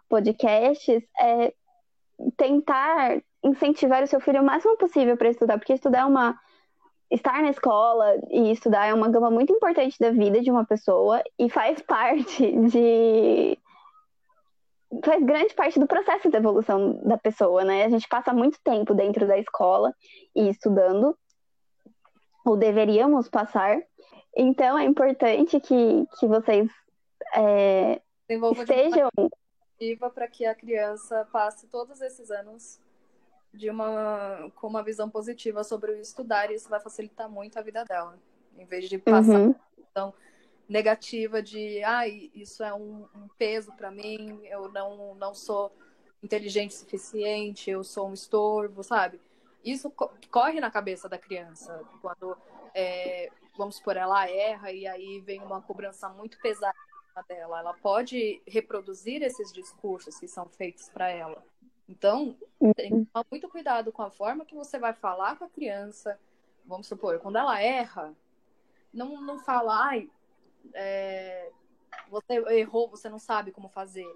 podcasts 0.09 1.03
é 1.19 1.55
tentar 2.37 3.23
incentivar 3.43 4.03
o 4.03 4.07
seu 4.07 4.21
filho 4.21 4.43
o 4.43 4.45
máximo 4.45 4.77
possível 4.77 5.17
para 5.17 5.31
estudar, 5.31 5.59
porque 5.59 5.73
estudar 5.73 6.01
é 6.01 6.05
uma 6.05 6.39
estar 7.11 7.43
na 7.43 7.51
escola 7.51 8.17
e 8.31 8.53
estudar 8.53 8.87
é 8.87 8.95
uma 8.95 9.09
gama 9.09 9.31
muito 9.31 9.53
importante 9.53 9.99
da 9.99 10.11
vida 10.11 10.41
de 10.41 10.51
uma 10.51 10.65
pessoa 10.65 11.23
e 11.39 11.51
faz 11.51 11.83
parte 11.83 12.53
de. 12.69 13.59
faz 15.05 15.23
grande 15.25 15.55
parte 15.55 15.81
do 15.81 15.87
processo 15.87 16.31
de 16.31 16.37
evolução 16.37 17.01
da 17.03 17.19
pessoa, 17.19 17.65
né? 17.65 17.85
A 17.85 17.89
gente 17.89 18.09
passa 18.09 18.33
muito 18.33 18.59
tempo 18.63 18.95
dentro 18.95 19.27
da 19.27 19.39
escola 19.39 19.95
e 20.35 20.49
estudando, 20.49 21.17
ou 22.45 22.57
deveríamos 22.57 23.29
passar. 23.29 23.83
Então 24.37 24.79
é 24.79 24.85
importante 24.85 25.59
que, 25.59 26.07
que 26.19 26.27
vocês 26.29 26.71
é, 27.35 28.01
estejam. 28.29 29.11
para 30.15 30.29
que 30.29 30.47
a 30.47 30.55
criança 30.55 31.27
passe 31.33 31.67
todos 31.67 32.01
esses 32.01 32.31
anos 32.31 32.79
de 33.53 33.69
uma 33.71 34.51
com 34.55 34.67
uma 34.67 34.83
visão 34.83 35.11
positiva 35.11 35.65
sobre 35.65 35.93
o 35.93 35.97
estudar 35.97 36.51
e 36.51 36.55
isso 36.55 36.69
vai 36.69 36.81
facilitar 36.81 37.29
muito 37.29 37.59
a 37.59 37.63
vida 37.63 37.85
dela, 37.85 38.19
em 38.57 38.65
vez 38.65 38.89
de 38.89 38.99
passar. 38.99 39.41
Uhum. 39.41 39.55
Então, 39.91 40.15
negativa 40.69 41.43
de, 41.43 41.83
ah, 41.83 42.07
isso 42.07 42.63
é 42.63 42.73
um, 42.73 43.07
um 43.15 43.29
peso 43.37 43.73
para 43.73 43.91
mim, 43.91 44.41
eu 44.45 44.71
não, 44.71 45.15
não 45.17 45.35
sou 45.35 45.73
inteligente 46.23 46.71
o 46.71 46.79
suficiente, 46.79 47.71
eu 47.71 47.83
sou 47.83 48.09
um 48.09 48.15
estorvo, 48.15 48.83
sabe? 48.85 49.21
Isso 49.65 49.91
co 49.91 50.11
corre 50.31 50.61
na 50.61 50.71
cabeça 50.71 51.09
da 51.09 51.19
criança 51.19 51.83
quando, 52.01 52.37
é, 52.75 53.31
vamos 53.59 53.77
supor, 53.77 53.97
ela 53.97 54.31
erra 54.31 54.71
e 54.71 54.87
aí 54.87 55.21
vem 55.21 55.43
uma 55.43 55.61
cobrança 55.61 56.09
muito 56.09 56.39
pesada 56.41 56.75
dela. 57.29 57.61
Ela 57.61 57.75
pode 57.75 58.41
reproduzir 58.47 59.23
esses 59.23 59.53
discursos 59.53 60.19
que 60.19 60.29
são 60.29 60.47
feitos 60.47 60.89
para 60.89 61.09
ela. 61.11 61.45
Então, 61.91 62.37
tem 62.77 62.91
que 62.91 63.11
tomar 63.11 63.27
muito 63.29 63.49
cuidado 63.49 63.91
com 63.91 64.01
a 64.01 64.11
forma 64.11 64.45
que 64.45 64.55
você 64.55 64.79
vai 64.79 64.93
falar 64.93 65.37
com 65.37 65.45
a 65.45 65.51
criança. 65.51 66.17
Vamos 66.65 66.87
supor, 66.87 67.19
quando 67.19 67.37
ela 67.37 67.61
erra, 67.61 68.15
não, 68.95 69.21
não 69.21 69.41
fala, 69.41 69.87
ai, 69.87 70.09
é, 70.73 71.51
você 72.09 72.35
errou, 72.55 72.89
você 72.89 73.09
não 73.09 73.19
sabe 73.19 73.51
como 73.51 73.69
fazer. 73.69 74.07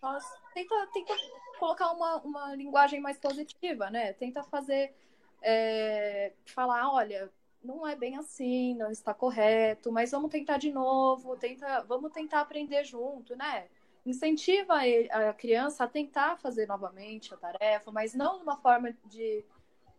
Mas 0.00 0.24
tenta, 0.54 0.86
tenta 0.92 1.14
colocar 1.58 1.90
uma, 1.90 2.18
uma 2.18 2.54
linguagem 2.54 3.00
mais 3.00 3.18
positiva, 3.18 3.90
né? 3.90 4.12
Tenta 4.12 4.44
fazer, 4.44 4.94
é, 5.42 6.32
falar, 6.46 6.92
olha, 6.92 7.28
não 7.60 7.84
é 7.84 7.96
bem 7.96 8.16
assim, 8.16 8.76
não 8.76 8.92
está 8.92 9.12
correto, 9.12 9.90
mas 9.90 10.12
vamos 10.12 10.30
tentar 10.30 10.58
de 10.58 10.70
novo, 10.70 11.36
tenta, 11.36 11.82
vamos 11.82 12.12
tentar 12.12 12.40
aprender 12.40 12.84
junto, 12.84 13.34
né? 13.34 13.68
Incentiva 14.08 14.74
a 15.10 15.34
criança 15.34 15.84
a 15.84 15.86
tentar 15.86 16.38
fazer 16.38 16.66
novamente 16.66 17.34
a 17.34 17.36
tarefa, 17.36 17.92
mas 17.92 18.14
não 18.14 18.38
de 18.38 18.42
uma 18.42 18.56
forma 18.56 18.96
de, 19.04 19.44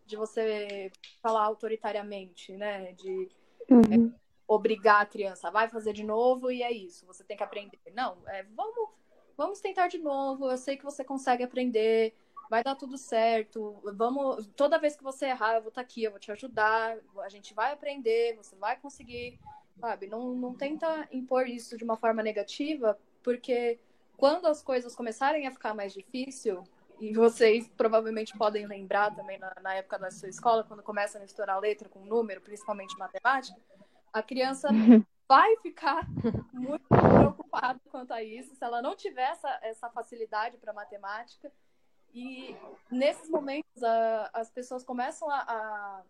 de 0.04 0.16
você 0.16 0.90
falar 1.22 1.44
autoritariamente, 1.44 2.56
né? 2.56 2.92
De 2.94 3.28
uhum. 3.70 4.10
é, 4.10 4.20
obrigar 4.48 5.02
a 5.02 5.06
criança, 5.06 5.48
vai 5.48 5.68
fazer 5.68 5.92
de 5.92 6.02
novo 6.02 6.50
e 6.50 6.60
é 6.60 6.72
isso, 6.72 7.06
você 7.06 7.22
tem 7.22 7.36
que 7.36 7.44
aprender. 7.44 7.78
Não, 7.94 8.16
é, 8.26 8.42
vamos, 8.42 8.90
vamos 9.36 9.60
tentar 9.60 9.86
de 9.86 9.98
novo, 9.98 10.50
eu 10.50 10.58
sei 10.58 10.76
que 10.76 10.84
você 10.84 11.04
consegue 11.04 11.44
aprender, 11.44 12.12
vai 12.50 12.64
dar 12.64 12.74
tudo 12.74 12.98
certo. 12.98 13.80
Vamos, 13.94 14.44
toda 14.56 14.76
vez 14.76 14.96
que 14.96 15.04
você 15.04 15.26
errar, 15.26 15.54
eu 15.54 15.62
vou 15.62 15.68
estar 15.68 15.82
aqui, 15.82 16.02
eu 16.02 16.10
vou 16.10 16.18
te 16.18 16.32
ajudar. 16.32 16.98
A 17.18 17.28
gente 17.28 17.54
vai 17.54 17.72
aprender, 17.72 18.34
você 18.34 18.56
vai 18.56 18.76
conseguir, 18.76 19.38
sabe? 19.78 20.08
Não, 20.08 20.34
não 20.34 20.52
tenta 20.52 21.08
impor 21.12 21.46
isso 21.46 21.76
de 21.76 21.84
uma 21.84 21.96
forma 21.96 22.24
negativa, 22.24 22.98
porque 23.22 23.78
quando 24.20 24.46
as 24.46 24.62
coisas 24.62 24.94
começarem 24.94 25.46
a 25.46 25.50
ficar 25.50 25.72
mais 25.74 25.94
difícil, 25.94 26.62
e 27.00 27.14
vocês 27.14 27.66
provavelmente 27.74 28.36
podem 28.36 28.66
lembrar 28.66 29.16
também 29.16 29.38
na, 29.38 29.50
na 29.62 29.74
época 29.76 29.98
da 29.98 30.10
sua 30.10 30.28
escola, 30.28 30.62
quando 30.62 30.82
começa 30.82 31.16
a 31.16 31.22
misturar 31.22 31.58
letra 31.58 31.88
com 31.88 32.04
número, 32.04 32.42
principalmente 32.42 32.98
matemática, 32.98 33.58
a 34.12 34.22
criança 34.22 34.68
vai 35.26 35.56
ficar 35.62 36.06
muito 36.52 36.84
preocupada 36.86 37.80
quanto 37.90 38.12
a 38.12 38.22
isso. 38.22 38.54
Se 38.54 38.62
ela 38.62 38.82
não 38.82 38.94
tiver 38.94 39.30
essa, 39.30 39.58
essa 39.62 39.88
facilidade 39.88 40.58
para 40.58 40.74
matemática, 40.74 41.50
e 42.12 42.54
nesses 42.90 43.30
momentos 43.30 43.82
a, 43.82 44.30
as 44.34 44.50
pessoas 44.50 44.84
começam 44.84 45.30
a, 45.30 45.38
a, 45.38 46.02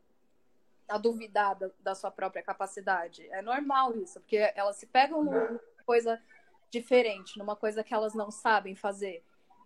a 0.88 0.98
duvidar 0.98 1.56
da, 1.56 1.70
da, 1.78 1.94
sua 1.94 2.10
própria 2.10 2.42
capacidade. 2.42 3.24
É 3.30 3.40
normal 3.40 3.96
isso, 3.96 4.18
porque 4.18 4.52
elas 4.56 4.74
se 4.74 4.86
pegam 4.86 5.22
numa 5.22 5.60
coisa 5.86 6.20
diferente, 6.70 7.38
numa 7.38 7.56
coisa 7.56 7.82
que 7.82 7.92
elas 7.92 8.14
não 8.14 8.30
sabem 8.30 8.74
fazer. 8.74 9.22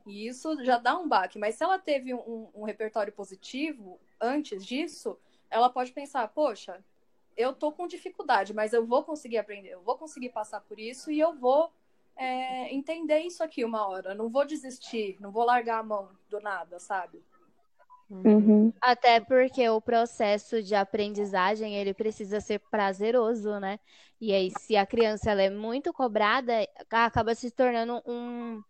E 0.07 0.27
isso 0.27 0.63
já 0.65 0.79
dá 0.79 0.99
um 0.99 1.09
baque. 1.09 1.39
Mas 1.39 1.55
se 1.55 1.65
ela 1.65 1.79
teve 1.79 2.15
um, 2.15 2.49
um 2.55 2.65
repertório 2.65 3.13
positivo 3.13 3.99
antes 4.21 4.65
disso, 4.65 5.19
ela 5.51 5.71
pode 5.71 5.93
pensar, 5.93 6.27
poxa, 6.29 6.83
eu 7.37 7.53
tô 7.53 7.73
com 7.73 7.87
dificuldade, 7.87 8.55
mas 8.55 8.73
eu 8.73 8.87
vou 8.87 9.03
conseguir 9.03 9.39
aprender, 9.39 9.71
eu 9.71 9.83
vou 9.83 9.97
conseguir 9.97 10.31
passar 10.31 10.61
por 10.61 10.79
isso 10.79 11.11
e 11.11 11.19
eu 11.19 11.35
vou 11.35 11.71
é, 12.17 12.73
entender 12.73 13.21
isso 13.21 13.43
aqui 13.43 13.65
uma 13.65 13.87
hora. 13.87 14.15
Não 14.15 14.29
vou 14.29 14.45
desistir, 14.45 15.17
não 15.21 15.31
vou 15.31 15.45
largar 15.45 15.81
a 15.81 15.83
mão 15.83 16.11
do 16.29 16.41
nada, 16.41 16.79
sabe? 16.79 17.23
Uhum. 18.11 18.73
Até 18.81 19.19
porque 19.21 19.69
o 19.69 19.81
processo 19.81 20.63
de 20.63 20.75
aprendizagem 20.75 21.75
ele 21.75 21.95
precisa 21.95 22.41
ser 22.41 22.61
prazeroso, 22.71 23.59
né? 23.59 23.79
E 24.21 24.33
aí, 24.33 24.51
se 24.59 24.77
a 24.77 24.87
criança 24.87 25.31
ela 25.31 25.43
é 25.43 25.51
muito 25.51 25.93
cobrada, 25.93 26.53
acaba 26.91 27.35
se 27.35 27.51
tornando 27.51 28.03
um, 28.07 28.63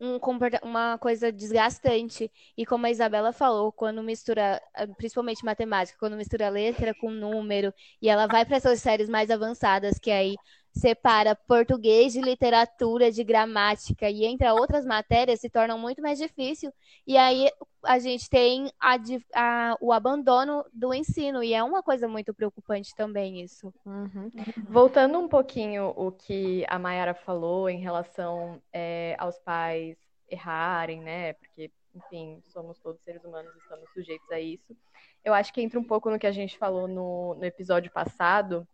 um 0.00 0.18
uma 0.62 0.98
coisa 0.98 1.32
desgastante. 1.32 2.30
E 2.56 2.64
como 2.64 2.86
a 2.86 2.90
Isabela 2.90 3.32
falou, 3.32 3.72
quando 3.72 4.02
mistura, 4.02 4.60
principalmente 4.96 5.44
matemática, 5.44 5.98
quando 5.98 6.16
mistura 6.16 6.48
letra 6.48 6.94
com 6.94 7.10
número, 7.10 7.72
e 8.00 8.08
ela 8.08 8.26
vai 8.26 8.44
para 8.44 8.56
essas 8.56 8.80
séries 8.80 9.08
mais 9.08 9.30
avançadas, 9.30 9.98
que 9.98 10.10
aí 10.10 10.36
separa 10.72 11.34
português 11.34 12.12
de 12.12 12.20
literatura, 12.20 13.10
de 13.10 13.24
gramática 13.24 14.10
e 14.10 14.24
entre 14.26 14.50
outras 14.50 14.84
matérias 14.84 15.40
se 15.40 15.48
tornam 15.48 15.78
muito 15.78 16.02
mais 16.02 16.18
difícil. 16.18 16.72
E 17.06 17.16
aí 17.16 17.50
a 17.86 17.98
gente 17.98 18.28
tem 18.28 18.70
a, 18.80 18.96
a, 19.34 19.76
o 19.80 19.92
abandono 19.92 20.64
do 20.72 20.92
ensino 20.92 21.42
e 21.42 21.54
é 21.54 21.62
uma 21.62 21.82
coisa 21.82 22.08
muito 22.08 22.34
preocupante 22.34 22.94
também 22.94 23.40
isso. 23.40 23.72
Uhum. 23.84 24.30
Voltando 24.68 25.18
um 25.18 25.28
pouquinho 25.28 25.92
o 25.96 26.12
que 26.12 26.64
a 26.68 26.78
Mayara 26.78 27.14
falou 27.14 27.68
em 27.70 27.78
relação 27.78 28.60
é, 28.72 29.14
aos 29.18 29.38
pais 29.38 29.96
errarem, 30.28 31.00
né? 31.00 31.34
Porque 31.34 31.70
enfim, 31.96 32.42
somos 32.44 32.78
todos 32.78 33.00
seres 33.02 33.24
humanos, 33.24 33.54
estamos 33.56 33.90
sujeitos 33.92 34.30
a 34.30 34.38
isso. 34.38 34.76
Eu 35.24 35.32
acho 35.32 35.52
que 35.52 35.62
entra 35.62 35.80
um 35.80 35.84
pouco 35.84 36.10
no 36.10 36.18
que 36.18 36.26
a 36.26 36.32
gente 36.32 36.58
falou 36.58 36.86
no, 36.86 37.34
no 37.34 37.44
episódio 37.44 37.90
passado, 37.90 38.66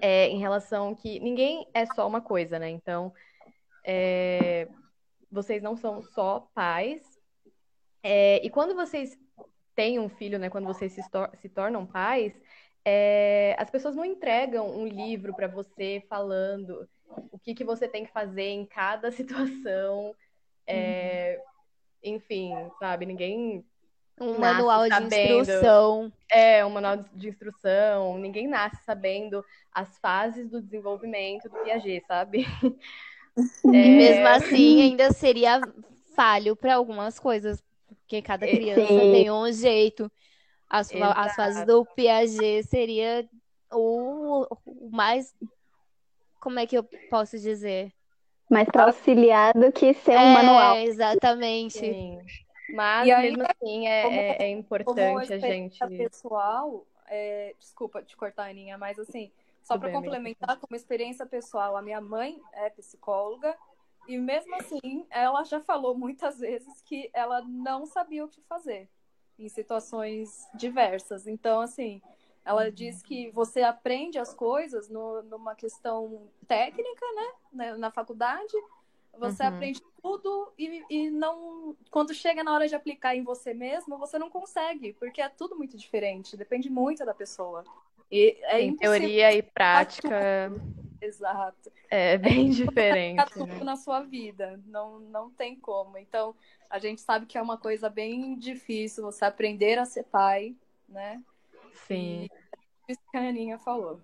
é, 0.00 0.28
em 0.28 0.38
relação 0.38 0.94
que 0.94 1.18
ninguém 1.20 1.66
é 1.74 1.84
só 1.86 2.06
uma 2.06 2.20
coisa, 2.20 2.58
né? 2.58 2.70
Então, 2.70 3.12
é, 3.84 4.68
vocês 5.30 5.62
não 5.62 5.76
são 5.76 6.02
só 6.02 6.48
pais. 6.54 7.19
É, 8.02 8.44
e 8.44 8.50
quando 8.50 8.74
vocês 8.74 9.18
têm 9.74 9.98
um 9.98 10.08
filho, 10.08 10.38
né? 10.38 10.50
Quando 10.50 10.66
vocês 10.66 10.92
se, 10.92 11.10
tor 11.10 11.30
se 11.40 11.48
tornam 11.48 11.86
pais, 11.86 12.32
é, 12.84 13.54
as 13.58 13.70
pessoas 13.70 13.94
não 13.94 14.04
entregam 14.04 14.68
um 14.70 14.86
livro 14.86 15.34
para 15.34 15.48
você 15.48 16.04
falando 16.08 16.88
o 17.30 17.38
que, 17.38 17.54
que 17.54 17.64
você 17.64 17.88
tem 17.88 18.04
que 18.04 18.12
fazer 18.12 18.48
em 18.48 18.66
cada 18.66 19.10
situação. 19.12 20.14
É, 20.66 21.40
enfim, 22.02 22.52
sabe? 22.78 23.06
Ninguém 23.06 23.64
um 24.20 24.38
manual 24.38 24.86
de 24.86 25.02
instrução. 25.02 26.12
É, 26.30 26.64
um 26.64 26.70
manual 26.70 26.98
de 27.14 27.28
instrução. 27.30 28.18
Ninguém 28.18 28.46
nasce 28.46 28.84
sabendo 28.84 29.42
as 29.72 29.98
fases 29.98 30.50
do 30.50 30.60
desenvolvimento 30.60 31.48
do 31.48 31.58
Piaget, 31.62 32.04
sabe? 32.06 32.46
E 33.64 33.68
é... 33.68 33.96
mesmo 33.96 34.26
assim, 34.26 34.82
ainda 34.82 35.12
seria 35.12 35.60
falho 36.16 36.56
para 36.56 36.74
algumas 36.74 37.18
coisas, 37.18 37.62
porque 38.10 38.22
cada 38.22 38.44
é, 38.44 38.50
criança 38.50 38.88
Sim. 38.88 39.12
tem 39.12 39.30
um 39.30 39.52
jeito. 39.52 40.10
As, 40.68 40.90
as 40.92 41.36
fases 41.36 41.64
do 41.64 41.84
Piaget 41.84 42.64
seria 42.64 43.28
o, 43.72 44.46
o 44.66 44.90
mais. 44.90 45.32
Como 46.40 46.58
é 46.58 46.66
que 46.66 46.76
eu 46.76 46.82
posso 47.08 47.38
dizer? 47.38 47.92
Mais 48.50 48.68
para 48.68 48.86
auxiliar 48.86 49.54
do 49.54 49.70
que 49.70 49.94
ser 49.94 50.16
um 50.16 50.20
é, 50.20 50.34
manual. 50.34 50.76
Exatamente. 50.78 51.78
Sim. 51.78 52.18
Mas 52.74 53.06
e 53.06 53.16
mesmo 53.16 53.44
assim 53.44 53.86
é, 53.86 54.02
como, 54.02 54.16
é, 54.16 54.36
é 54.40 54.48
importante 54.50 55.32
a 55.32 55.38
gente. 55.38 55.78
pessoal, 55.96 56.86
é, 57.08 57.54
desculpa 57.60 58.02
te 58.02 58.16
cortar, 58.16 58.50
Aninha, 58.50 58.76
mas 58.76 58.98
assim, 58.98 59.30
só 59.62 59.78
para 59.78 59.92
complementar, 59.92 60.56
como 60.58 60.74
experiência 60.74 61.26
pessoal, 61.26 61.76
a 61.76 61.82
minha 61.82 62.00
mãe 62.00 62.40
é 62.54 62.70
psicóloga 62.70 63.56
e 64.10 64.18
mesmo 64.18 64.54
assim 64.56 65.06
ela 65.08 65.44
já 65.44 65.60
falou 65.60 65.96
muitas 65.96 66.40
vezes 66.40 66.82
que 66.82 67.08
ela 67.12 67.42
não 67.42 67.86
sabia 67.86 68.24
o 68.24 68.28
que 68.28 68.40
fazer 68.42 68.88
em 69.38 69.48
situações 69.48 70.48
diversas. 70.54 71.26
Então, 71.26 71.60
assim, 71.60 72.02
ela 72.44 72.70
diz 72.70 73.02
que 73.02 73.30
você 73.30 73.62
aprende 73.62 74.18
as 74.18 74.34
coisas 74.34 74.88
no, 74.88 75.22
numa 75.22 75.54
questão 75.54 76.28
técnica, 76.46 77.06
né, 77.52 77.74
na 77.76 77.90
faculdade, 77.90 78.52
você 79.16 79.42
uhum. 79.44 79.48
aprende 79.48 79.82
tudo 80.02 80.52
e, 80.58 80.84
e 80.90 81.10
não. 81.10 81.76
Quando 81.90 82.12
chega 82.12 82.42
na 82.42 82.52
hora 82.52 82.66
de 82.66 82.74
aplicar 82.74 83.14
em 83.14 83.22
você 83.22 83.52
mesmo, 83.54 83.98
você 83.98 84.18
não 84.18 84.30
consegue, 84.30 84.92
porque 84.94 85.20
é 85.20 85.28
tudo 85.28 85.56
muito 85.56 85.76
diferente, 85.76 86.36
depende 86.36 86.70
muito 86.70 87.04
da 87.04 87.14
pessoa. 87.14 87.64
E 88.10 88.36
é 88.42 88.60
em 88.60 88.76
teoria 88.76 89.32
e 89.32 89.42
prática. 89.42 90.50
Exato. 91.00 91.72
É 91.90 92.18
bem 92.18 92.50
diferente. 92.50 93.24
tudo 93.32 93.46
né? 93.46 93.64
na 93.64 93.76
sua 93.76 94.00
vida, 94.00 94.60
não, 94.66 95.00
não 95.00 95.30
tem 95.30 95.56
como. 95.56 95.96
Então, 95.96 96.34
a 96.68 96.78
gente 96.78 97.00
sabe 97.00 97.26
que 97.26 97.38
é 97.38 97.42
uma 97.42 97.58
coisa 97.58 97.88
bem 97.88 98.38
difícil 98.38 99.02
você 99.04 99.24
aprender 99.24 99.78
a 99.78 99.84
ser 99.84 100.04
pai, 100.04 100.54
né? 100.88 101.22
Sim. 101.86 102.24
E 102.24 102.30
é 102.88 102.92
isso 102.92 103.00
que 103.10 103.16
a 103.16 103.28
Aninha 103.28 103.58
falou. 103.58 104.00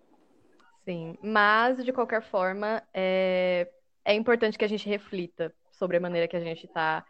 Sim, 0.84 1.18
mas 1.22 1.84
de 1.84 1.92
qualquer 1.92 2.22
forma, 2.22 2.82
é, 2.94 3.68
é 4.04 4.14
importante 4.14 4.56
que 4.56 4.64
a 4.64 4.68
gente 4.68 4.88
reflita 4.88 5.52
sobre 5.72 5.96
a 5.96 6.00
maneira 6.00 6.28
que 6.28 6.36
a 6.36 6.40
gente 6.40 6.66
está 6.66 7.04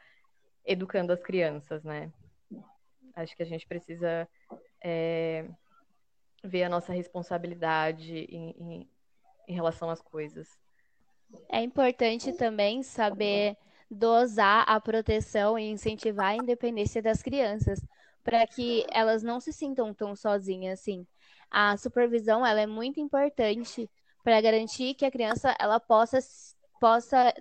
educando 0.64 1.12
as 1.12 1.22
crianças, 1.22 1.84
né? 1.84 2.10
Acho 3.14 3.36
que 3.36 3.42
a 3.42 3.46
gente 3.46 3.66
precisa 3.66 4.28
é, 4.82 5.46
ver 6.42 6.64
a 6.64 6.68
nossa 6.68 6.92
responsabilidade 6.92 8.26
em, 8.30 8.50
em, 8.58 8.90
em 9.46 9.54
relação 9.54 9.90
às 9.90 10.00
coisas. 10.00 10.48
É 11.48 11.62
importante 11.62 12.32
também 12.32 12.82
saber 12.82 13.56
dosar 13.90 14.64
a 14.68 14.80
proteção 14.80 15.58
e 15.58 15.70
incentivar 15.70 16.32
a 16.32 16.36
independência 16.36 17.00
das 17.00 17.22
crianças, 17.22 17.80
para 18.24 18.46
que 18.46 18.84
elas 18.90 19.22
não 19.22 19.38
se 19.40 19.52
sintam 19.52 19.94
tão 19.94 20.16
sozinhas 20.16 20.80
assim. 20.80 21.06
A 21.50 21.76
supervisão 21.76 22.44
ela 22.44 22.60
é 22.60 22.66
muito 22.66 22.98
importante 22.98 23.88
para 24.24 24.40
garantir 24.40 24.94
que 24.94 25.04
a 25.04 25.10
criança 25.10 25.54
ela 25.60 25.78
possa, 25.78 26.18
possa 26.80 27.32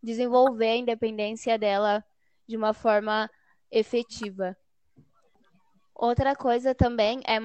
desenvolver 0.00 0.68
a 0.68 0.76
independência 0.76 1.58
dela 1.58 2.04
de 2.46 2.56
uma 2.56 2.72
forma 2.72 3.28
efetiva. 3.70 4.56
Outra 5.94 6.36
coisa 6.36 6.76
também 6.76 7.20
é 7.26 7.40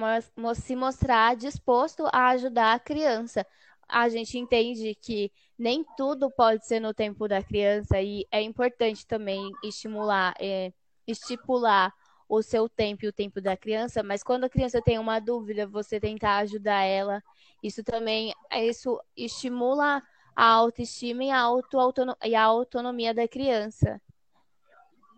se 0.54 0.76
mostrar 0.76 1.34
disposto 1.34 2.06
a 2.12 2.28
ajudar 2.28 2.74
a 2.74 2.78
criança. 2.78 3.44
A 3.88 4.08
gente 4.08 4.38
entende 4.38 4.94
que 4.94 5.30
nem 5.58 5.84
tudo 5.96 6.30
pode 6.30 6.66
ser 6.66 6.80
no 6.80 6.92
tempo 6.92 7.28
da 7.28 7.42
criança 7.42 8.00
e 8.00 8.26
é 8.30 8.40
importante 8.42 9.06
também 9.06 9.50
estimular, 9.62 10.34
é, 10.40 10.72
estipular 11.06 11.92
o 12.28 12.42
seu 12.42 12.68
tempo 12.68 13.04
e 13.04 13.08
o 13.08 13.12
tempo 13.12 13.40
da 13.40 13.56
criança, 13.56 14.02
mas 14.02 14.22
quando 14.22 14.44
a 14.44 14.48
criança 14.48 14.80
tem 14.82 14.98
uma 14.98 15.20
dúvida, 15.20 15.66
você 15.66 16.00
tentar 16.00 16.38
ajudar 16.38 16.82
ela. 16.82 17.22
Isso 17.62 17.84
também 17.84 18.32
isso 18.52 19.00
estimula 19.16 20.02
a 20.34 20.44
autoestima 20.46 21.24
e 21.24 21.30
a, 21.30 21.38
auto 21.38 21.78
e 22.24 22.34
a 22.34 22.42
autonomia 22.42 23.14
da 23.14 23.28
criança. 23.28 24.00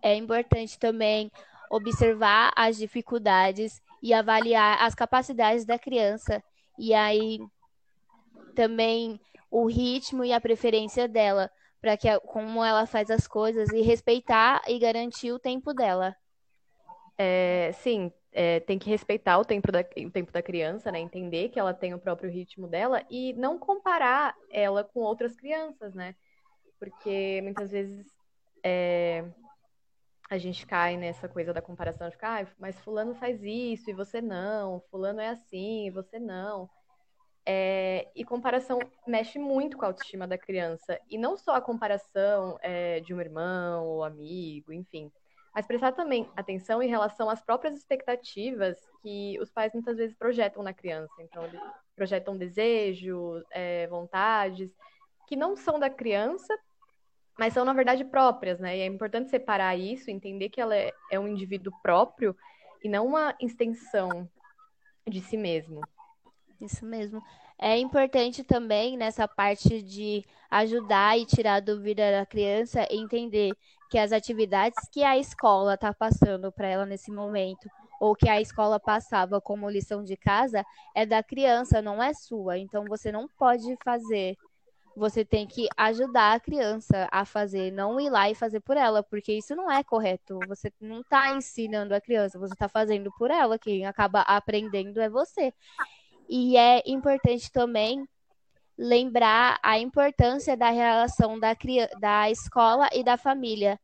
É 0.03 0.15
importante 0.15 0.79
também 0.79 1.31
observar 1.71 2.53
as 2.57 2.77
dificuldades 2.77 3.81
e 4.03 4.13
avaliar 4.13 4.83
as 4.83 4.95
capacidades 4.95 5.65
da 5.65 5.79
criança. 5.79 6.43
E 6.79 6.93
aí 6.93 7.41
também 8.57 9.21
o 9.51 9.67
ritmo 9.67 10.25
e 10.25 10.33
a 10.33 10.41
preferência 10.41 11.07
dela, 11.07 11.51
para 11.81 11.97
que 11.97 12.09
como 12.21 12.65
ela 12.65 12.87
faz 12.87 13.11
as 13.11 13.29
coisas 13.29 13.69
e 13.71 13.83
respeitar 13.83 14.63
e 14.67 14.79
garantir 14.79 15.31
o 15.31 15.39
tempo 15.39 15.73
dela. 15.73 16.17
É, 17.19 17.71
sim, 17.75 18.11
é, 18.33 18.61
tem 18.61 18.79
que 18.79 18.91
respeitar 18.91 19.39
o 19.39 19.45
tempo, 19.45 19.71
da, 19.71 19.81
o 19.81 20.11
tempo 20.11 20.33
da 20.33 20.43
criança, 20.43 20.91
né? 20.91 20.99
Entender 20.99 21.51
que 21.51 21.59
ela 21.59 21.73
tem 21.73 21.95
o 21.95 21.99
próprio 21.99 22.31
ritmo 22.31 22.67
dela 22.67 23.05
e 23.11 23.33
não 23.35 23.59
comparar 23.59 24.35
ela 24.51 24.85
com 24.85 25.01
outras 25.01 25.37
crianças, 25.37 25.95
né? 25.95 26.15
Porque 26.79 27.41
muitas 27.43 27.71
vezes 27.71 28.07
é, 28.63 29.25
a 30.29 30.39
gente 30.39 30.67
cai 30.67 30.97
nessa 30.97 31.29
coisa 31.29 31.53
da 31.53 31.63
comparação 31.63 32.09
de 32.09 32.15
ficar, 32.15 32.45
ah, 32.45 32.55
mas 32.59 32.79
fulano 32.81 33.15
faz 33.15 33.43
isso 33.43 33.89
e 33.89 33.95
você 33.95 34.21
não, 34.21 34.81
fulano 34.91 35.21
é 35.21 35.29
assim 35.29 35.87
e 35.87 35.91
você 35.91 36.19
não. 36.19 36.69
É, 37.49 38.09
e 38.15 38.25
comparação 38.25 38.81
mexe 39.07 39.39
muito 39.39 39.77
com 39.77 39.85
a 39.85 39.89
autoestima 39.89 40.27
da 40.27 40.37
criança. 40.37 41.01
E 41.09 41.17
não 41.17 41.37
só 41.37 41.55
a 41.55 41.61
comparação 41.61 42.59
é, 42.61 43.01
de 43.01 43.15
um 43.15 43.21
irmão 43.21 43.87
ou 43.87 44.03
amigo, 44.03 44.73
enfim 44.73 45.13
mas 45.57 45.67
prestar 45.67 45.93
também 45.93 46.31
atenção 46.37 46.83
em 46.83 46.89
relação 46.91 47.31
às 47.31 47.41
próprias 47.41 47.75
expectativas 47.75 48.79
que 49.01 49.39
os 49.41 49.51
pais 49.51 49.73
muitas 49.73 49.97
vezes 49.97 50.15
projetam 50.15 50.63
na 50.63 50.75
criança. 50.75 51.15
Então, 51.21 51.43
eles 51.47 51.59
projetam 51.97 52.37
desejos, 52.37 53.43
é, 53.51 53.87
vontades, 53.87 54.71
que 55.27 55.35
não 55.35 55.57
são 55.57 55.81
da 55.81 55.89
criança, 55.89 56.55
mas 57.39 57.55
são, 57.55 57.65
na 57.65 57.73
verdade, 57.73 58.05
próprias, 58.05 58.61
né? 58.61 58.77
E 58.77 58.81
é 58.83 58.87
importante 58.87 59.31
separar 59.31 59.75
isso, 59.79 60.11
entender 60.11 60.51
que 60.51 60.61
ela 60.61 60.77
é, 60.77 60.93
é 61.11 61.19
um 61.19 61.27
indivíduo 61.27 61.73
próprio 61.83 62.37
e 62.85 62.89
não 62.91 63.07
uma 63.07 63.35
extensão 63.41 64.29
de 65.09 65.23
si 65.23 65.39
mesmo. 65.39 65.81
Isso 66.61 66.85
mesmo. 66.85 67.23
É 67.59 67.79
importante 67.79 68.43
também 68.43 68.97
nessa 68.97 69.27
parte 69.29 69.83
de 69.83 70.25
ajudar 70.51 71.19
e 71.19 71.27
tirar 71.27 71.55
a 71.55 71.61
dúvida 71.61 72.11
da 72.11 72.27
criança 72.27 72.87
entender 72.91 73.55
que 73.91 73.99
as 73.99 74.13
atividades 74.13 74.89
que 74.91 75.03
a 75.03 75.17
escola 75.17 75.75
está 75.75 75.93
passando 75.93 76.51
para 76.51 76.69
ela 76.69 76.87
nesse 76.87 77.11
momento, 77.11 77.69
ou 78.01 78.15
que 78.15 78.29
a 78.29 78.41
escola 78.41 78.79
passava 78.81 79.41
como 79.41 79.71
lição 79.71 80.03
de 80.03 80.17
casa, 80.17 80.65
é 80.95 81.07
da 81.07 81.23
criança, 81.23 81.81
não 81.81 82.03
é 82.03 82.13
sua. 82.13 82.59
Então 82.59 82.85
você 82.85 83.13
não 83.13 83.29
pode 83.29 83.77
fazer. 83.85 84.37
Você 84.97 85.25
tem 85.27 85.47
que 85.47 85.69
ajudar 85.77 86.33
a 86.33 86.41
criança 86.41 87.07
a 87.13 87.25
fazer, 87.27 87.71
não 87.71 88.01
ir 88.01 88.09
lá 88.09 88.31
e 88.31 88.35
fazer 88.35 88.61
por 88.61 88.79
ela, 88.79 89.03
porque 89.03 89.33
isso 89.35 89.55
não 89.55 89.71
é 89.71 89.85
correto. 89.85 90.47
Você 90.47 90.73
não 90.81 91.01
está 91.01 91.35
ensinando 91.35 91.95
a 91.95 92.01
criança, 92.01 92.39
você 92.39 92.55
está 92.55 92.69
fazendo 92.69 93.13
por 93.19 93.31
ela. 93.31 93.59
Quem 93.59 93.85
acaba 93.87 94.23
aprendendo 94.23 94.99
é 95.01 95.09
você. 95.09 95.53
E 96.29 96.57
é 96.57 96.83
importante 96.87 97.51
também 97.51 98.07
lembrar 98.77 99.59
a 99.63 99.79
importância 99.79 100.57
da 100.57 100.71
relação 100.71 101.39
da, 101.39 101.57
da 101.99 102.31
escola 102.31 102.89
e 102.93 103.03
da 103.03 103.17
família 103.17 103.79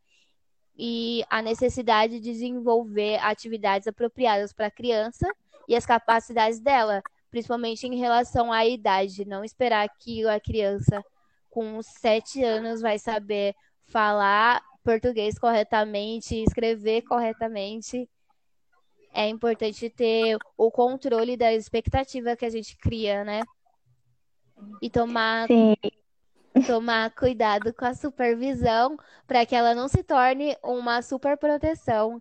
e 0.77 1.25
a 1.31 1.41
necessidade 1.41 2.15
de 2.15 2.33
desenvolver 2.33 3.17
atividades 3.23 3.87
apropriadas 3.89 4.53
para 4.53 4.67
a 4.67 4.71
criança 4.71 5.27
e 5.69 5.75
as 5.75 5.87
capacidades 5.87 6.61
dela, 6.61 7.03
principalmente 7.31 7.87
em 7.87 7.97
relação 7.97 8.53
à 8.53 8.67
idade. 8.67 9.25
Não 9.25 9.45
esperar 9.45 9.89
que 9.99 10.27
a 10.27 10.41
criança 10.41 11.03
com 11.51 11.81
sete 11.83 12.43
anos 12.43 12.81
vai 12.81 12.99
saber 12.99 13.55
falar 13.87 14.63
português 14.83 15.39
corretamente, 15.39 16.35
escrever 16.43 17.03
corretamente. 17.03 18.09
É 19.13 19.29
importante 19.29 19.91
ter 19.91 20.37
o 20.57 20.71
controle 20.71 21.37
da 21.37 21.53
expectativa 21.53 22.37
que 22.37 22.45
a 22.45 22.51
gente 22.51 22.77
cria, 22.77 23.25
né? 23.25 23.43
e 24.81 24.91
tomar, 24.91 25.49
tomar 26.67 27.11
cuidado 27.15 27.73
com 27.73 27.85
a 27.85 27.95
supervisão 27.95 28.97
para 29.27 29.45
que 29.47 29.55
ela 29.55 29.75
não 29.75 29.89
se 29.89 30.03
torne 30.03 30.57
uma 30.63 31.03
superproteção. 31.03 32.21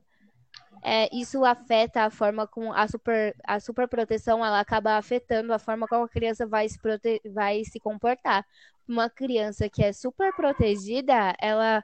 É, 0.83 1.15
isso 1.15 1.45
afeta 1.45 2.03
a 2.05 2.09
forma 2.09 2.47
com 2.47 2.73
a 2.73 2.87
super 2.87 3.35
a 3.43 3.59
superproteção 3.59 4.43
ela 4.43 4.59
acaba 4.59 4.97
afetando 4.97 5.53
a 5.53 5.59
forma 5.59 5.87
como 5.87 6.05
a 6.05 6.09
criança 6.09 6.47
vai 6.47 6.67
se 6.67 6.79
prote 6.79 7.21
vai 7.25 7.63
se 7.63 7.79
comportar. 7.79 8.43
Uma 8.87 9.09
criança 9.09 9.69
que 9.69 9.83
é 9.83 9.93
super 9.93 10.33
protegida, 10.33 11.35
ela 11.39 11.83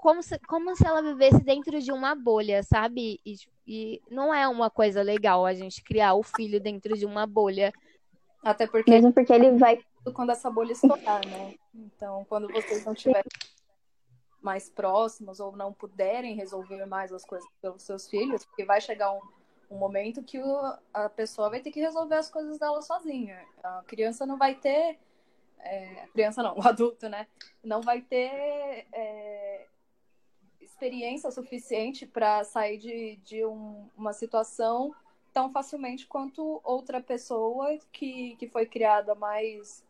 como 0.00 0.22
se, 0.22 0.38
como 0.40 0.74
se 0.74 0.86
ela 0.86 1.02
vivesse 1.02 1.42
dentro 1.44 1.80
de 1.80 1.92
uma 1.92 2.14
bolha, 2.14 2.62
sabe? 2.62 3.20
E, 3.24 3.36
e 3.66 4.02
não 4.10 4.34
é 4.34 4.48
uma 4.48 4.70
coisa 4.70 5.02
legal 5.02 5.44
a 5.44 5.52
gente 5.52 5.82
criar 5.84 6.14
o 6.14 6.22
filho 6.22 6.60
dentro 6.60 6.96
de 6.96 7.04
uma 7.04 7.26
bolha. 7.26 7.72
Até 8.42 8.66
porque. 8.66 8.90
Mesmo 8.90 9.12
porque 9.12 9.32
ele 9.32 9.52
vai. 9.52 9.78
Quando 10.14 10.30
essa 10.30 10.50
bolha 10.50 10.72
estourar, 10.72 11.24
né? 11.26 11.54
Então, 11.74 12.24
quando 12.28 12.48
vocês 12.48 12.84
não 12.84 12.94
tiverem 12.94 13.30
mais 14.40 14.70
próximos 14.70 15.38
ou 15.38 15.54
não 15.54 15.72
puderem 15.72 16.34
resolver 16.34 16.86
mais 16.86 17.12
as 17.12 17.24
coisas 17.24 17.46
pelos 17.60 17.82
seus 17.82 18.08
filhos, 18.08 18.44
porque 18.46 18.64
vai 18.64 18.80
chegar 18.80 19.12
um, 19.12 19.20
um 19.70 19.76
momento 19.76 20.22
que 20.22 20.38
o, 20.38 20.78
a 20.94 21.10
pessoa 21.10 21.50
vai 21.50 21.60
ter 21.60 21.70
que 21.70 21.80
resolver 21.80 22.14
as 22.14 22.30
coisas 22.30 22.58
dela 22.58 22.80
sozinha. 22.80 23.38
A 23.62 23.82
criança 23.86 24.24
não 24.24 24.38
vai 24.38 24.54
ter. 24.54 24.98
É, 25.58 26.04
a 26.04 26.08
criança 26.08 26.42
não, 26.42 26.56
o 26.58 26.66
adulto, 26.66 27.06
né? 27.10 27.26
Não 27.62 27.82
vai 27.82 28.00
ter 28.00 28.86
é, 28.94 29.66
experiência 30.80 31.30
suficiente 31.30 32.06
para 32.06 32.42
sair 32.42 32.78
de, 32.78 33.16
de 33.16 33.44
um, 33.44 33.86
uma 33.96 34.14
situação 34.14 34.94
tão 35.30 35.52
facilmente 35.52 36.06
quanto 36.06 36.60
outra 36.64 37.02
pessoa 37.02 37.78
que, 37.92 38.34
que 38.36 38.48
foi 38.48 38.64
criada 38.64 39.14
mais 39.14 39.84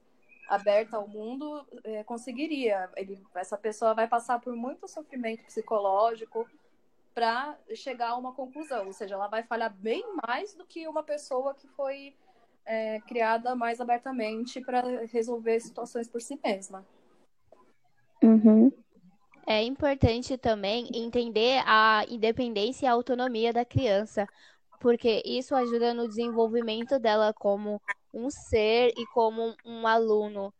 aberta 0.49 0.97
ao 0.97 1.07
mundo 1.07 1.65
é, 1.85 2.03
conseguiria. 2.03 2.91
Ele, 2.97 3.23
essa 3.37 3.57
pessoa 3.57 3.95
vai 3.95 4.09
passar 4.09 4.41
por 4.41 4.57
muito 4.57 4.89
sofrimento 4.89 5.45
psicológico 5.45 6.45
para 7.15 7.57
chegar 7.75 8.11
a 8.11 8.17
uma 8.17 8.33
conclusão, 8.33 8.87
ou 8.87 8.93
seja, 8.93 9.15
ela 9.15 9.29
vai 9.29 9.45
falhar 9.45 9.73
bem 9.73 10.05
mais 10.27 10.55
do 10.55 10.65
que 10.65 10.89
uma 10.89 11.05
pessoa 11.05 11.55
que 11.55 11.69
foi 11.69 12.15
é, 12.67 13.01
criada 13.01 13.55
mais 13.55 13.81
abertamente 13.81 14.61
para 14.61 15.05
resolver 15.07 15.61
situações 15.61 16.09
por 16.09 16.21
si 16.21 16.39
mesma. 16.43 16.85
Uhum. 18.23 18.73
É 19.47 19.63
importante 19.63 20.37
também 20.37 20.89
entender 20.95 21.63
a 21.67 22.05
independência 22.09 22.87
e 22.87 22.89
a 22.89 22.93
autonomia 22.93 23.53
da 23.53 23.65
criança, 23.65 24.27
porque 24.81 25.23
isso 25.25 25.55
ajuda 25.55 25.93
no 25.93 26.07
desenvolvimento 26.07 26.99
dela 26.99 27.33
como 27.33 27.81
um 28.13 28.31
ser 28.31 28.93
e 28.97 29.07
como 29.13 29.55
um 29.65 29.87
aluno. 29.87 30.53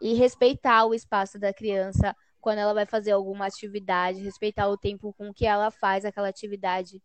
E 0.00 0.14
respeitar 0.14 0.84
o 0.84 0.92
espaço 0.92 1.38
da 1.38 1.54
criança 1.54 2.14
quando 2.40 2.58
ela 2.58 2.74
vai 2.74 2.84
fazer 2.84 3.12
alguma 3.12 3.46
atividade, 3.46 4.22
respeitar 4.22 4.68
o 4.68 4.76
tempo 4.76 5.14
com 5.16 5.32
que 5.32 5.46
ela 5.46 5.70
faz 5.70 6.04
aquela 6.04 6.28
atividade. 6.28 7.00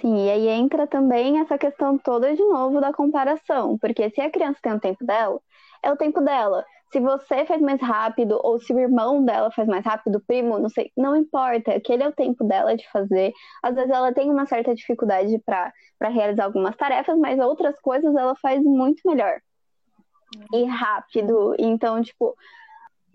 Sim, 0.00 0.26
e 0.26 0.30
aí 0.30 0.48
entra 0.48 0.86
também 0.86 1.38
essa 1.38 1.58
questão 1.58 1.98
toda 1.98 2.34
de 2.34 2.42
novo 2.42 2.80
da 2.80 2.92
comparação, 2.92 3.78
porque 3.78 4.10
se 4.10 4.20
a 4.20 4.30
criança 4.30 4.58
tem 4.62 4.72
o 4.72 4.80
tempo 4.80 5.04
dela, 5.04 5.40
é 5.82 5.92
o 5.92 5.96
tempo 5.96 6.20
dela 6.20 6.64
se 6.94 7.00
você 7.00 7.44
faz 7.44 7.60
mais 7.60 7.80
rápido 7.80 8.38
ou 8.40 8.56
se 8.60 8.72
o 8.72 8.78
irmão 8.78 9.24
dela 9.24 9.50
faz 9.50 9.66
mais 9.66 9.84
rápido, 9.84 10.22
primo, 10.24 10.60
não 10.60 10.68
sei, 10.68 10.92
não 10.96 11.16
importa, 11.16 11.72
aquele 11.72 12.04
é 12.04 12.08
o 12.08 12.12
tempo 12.12 12.44
dela 12.44 12.76
de 12.76 12.88
fazer. 12.92 13.32
Às 13.60 13.74
vezes 13.74 13.90
ela 13.90 14.14
tem 14.14 14.30
uma 14.30 14.46
certa 14.46 14.72
dificuldade 14.72 15.36
para 15.44 15.72
realizar 16.08 16.44
algumas 16.44 16.76
tarefas, 16.76 17.18
mas 17.18 17.40
outras 17.40 17.80
coisas 17.80 18.14
ela 18.14 18.36
faz 18.36 18.62
muito 18.62 19.00
melhor. 19.04 19.40
e 20.52 20.64
rápido. 20.64 21.56
Então, 21.58 22.00
tipo, 22.00 22.36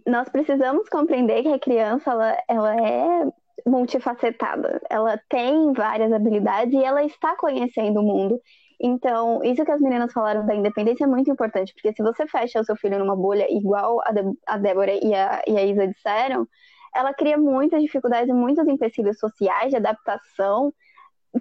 nós 0.05 0.27
precisamos 0.27 0.89
compreender 0.89 1.43
que 1.43 1.49
a 1.49 1.59
criança 1.59 2.11
ela, 2.11 2.37
ela 2.49 2.75
é 2.75 3.27
multifacetada. 3.65 4.81
Ela 4.89 5.17
tem 5.29 5.71
várias 5.71 6.11
habilidades 6.11 6.73
e 6.73 6.83
ela 6.83 7.01
está 7.03 7.33
conhecendo 7.37 8.01
o 8.01 8.03
mundo. 8.03 8.41
Então, 8.81 9.43
isso 9.43 9.65
que 9.65 9.71
as 9.71 9.81
meninas 9.81 10.13
falaram 10.13 10.45
da 10.45 10.55
independência 10.55 11.03
é 11.03 11.07
muito 11.07 11.29
importante, 11.29 11.73
porque 11.73 11.93
se 11.93 12.01
você 12.01 12.25
fecha 12.27 12.61
o 12.61 12.63
seu 12.63 12.77
filho 12.77 12.97
numa 12.97 13.15
bolha 13.15 13.45
igual 13.49 14.01
a, 14.05 14.11
de 14.11 14.21
a 14.47 14.57
Débora 14.57 14.93
e 14.93 15.13
a, 15.13 15.41
e 15.45 15.57
a 15.57 15.65
Isa 15.65 15.87
disseram, 15.87 16.47
ela 16.95 17.13
cria 17.13 17.37
muitas 17.37 17.81
dificuldades 17.81 18.29
e 18.29 18.33
muitos 18.33 18.65
empecilhos 18.67 19.19
sociais 19.19 19.69
de 19.69 19.75
adaptação. 19.75 20.73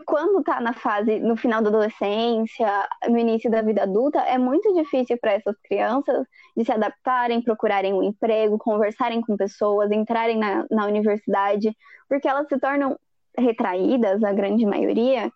Quando 0.04 0.40
está 0.40 0.60
na 0.60 0.74
fase, 0.74 1.18
no 1.20 1.36
final 1.36 1.62
da 1.62 1.68
adolescência, 1.68 2.88
no 3.08 3.16
início 3.16 3.50
da 3.50 3.62
vida 3.62 3.84
adulta, 3.84 4.18
é 4.20 4.36
muito 4.36 4.74
difícil 4.74 5.16
para 5.18 5.32
essas 5.32 5.56
crianças 5.62 6.26
de 6.56 6.64
se 6.64 6.72
adaptarem, 6.72 7.40
procurarem 7.40 7.94
um 7.94 8.02
emprego, 8.02 8.58
conversarem 8.58 9.20
com 9.22 9.36
pessoas, 9.36 9.90
entrarem 9.90 10.38
na, 10.38 10.66
na 10.70 10.86
universidade, 10.86 11.74
porque 12.08 12.28
elas 12.28 12.48
se 12.48 12.58
tornam 12.58 12.98
retraídas, 13.38 14.22
a 14.24 14.32
grande 14.32 14.66
maioria, 14.66 15.32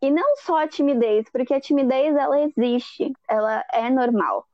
e 0.00 0.10
não 0.10 0.36
só 0.36 0.62
a 0.62 0.68
timidez, 0.68 1.26
porque 1.32 1.54
a 1.54 1.60
timidez 1.60 2.14
ela 2.16 2.40
existe, 2.40 3.12
ela 3.28 3.64
é 3.72 3.90
normal. 3.90 4.46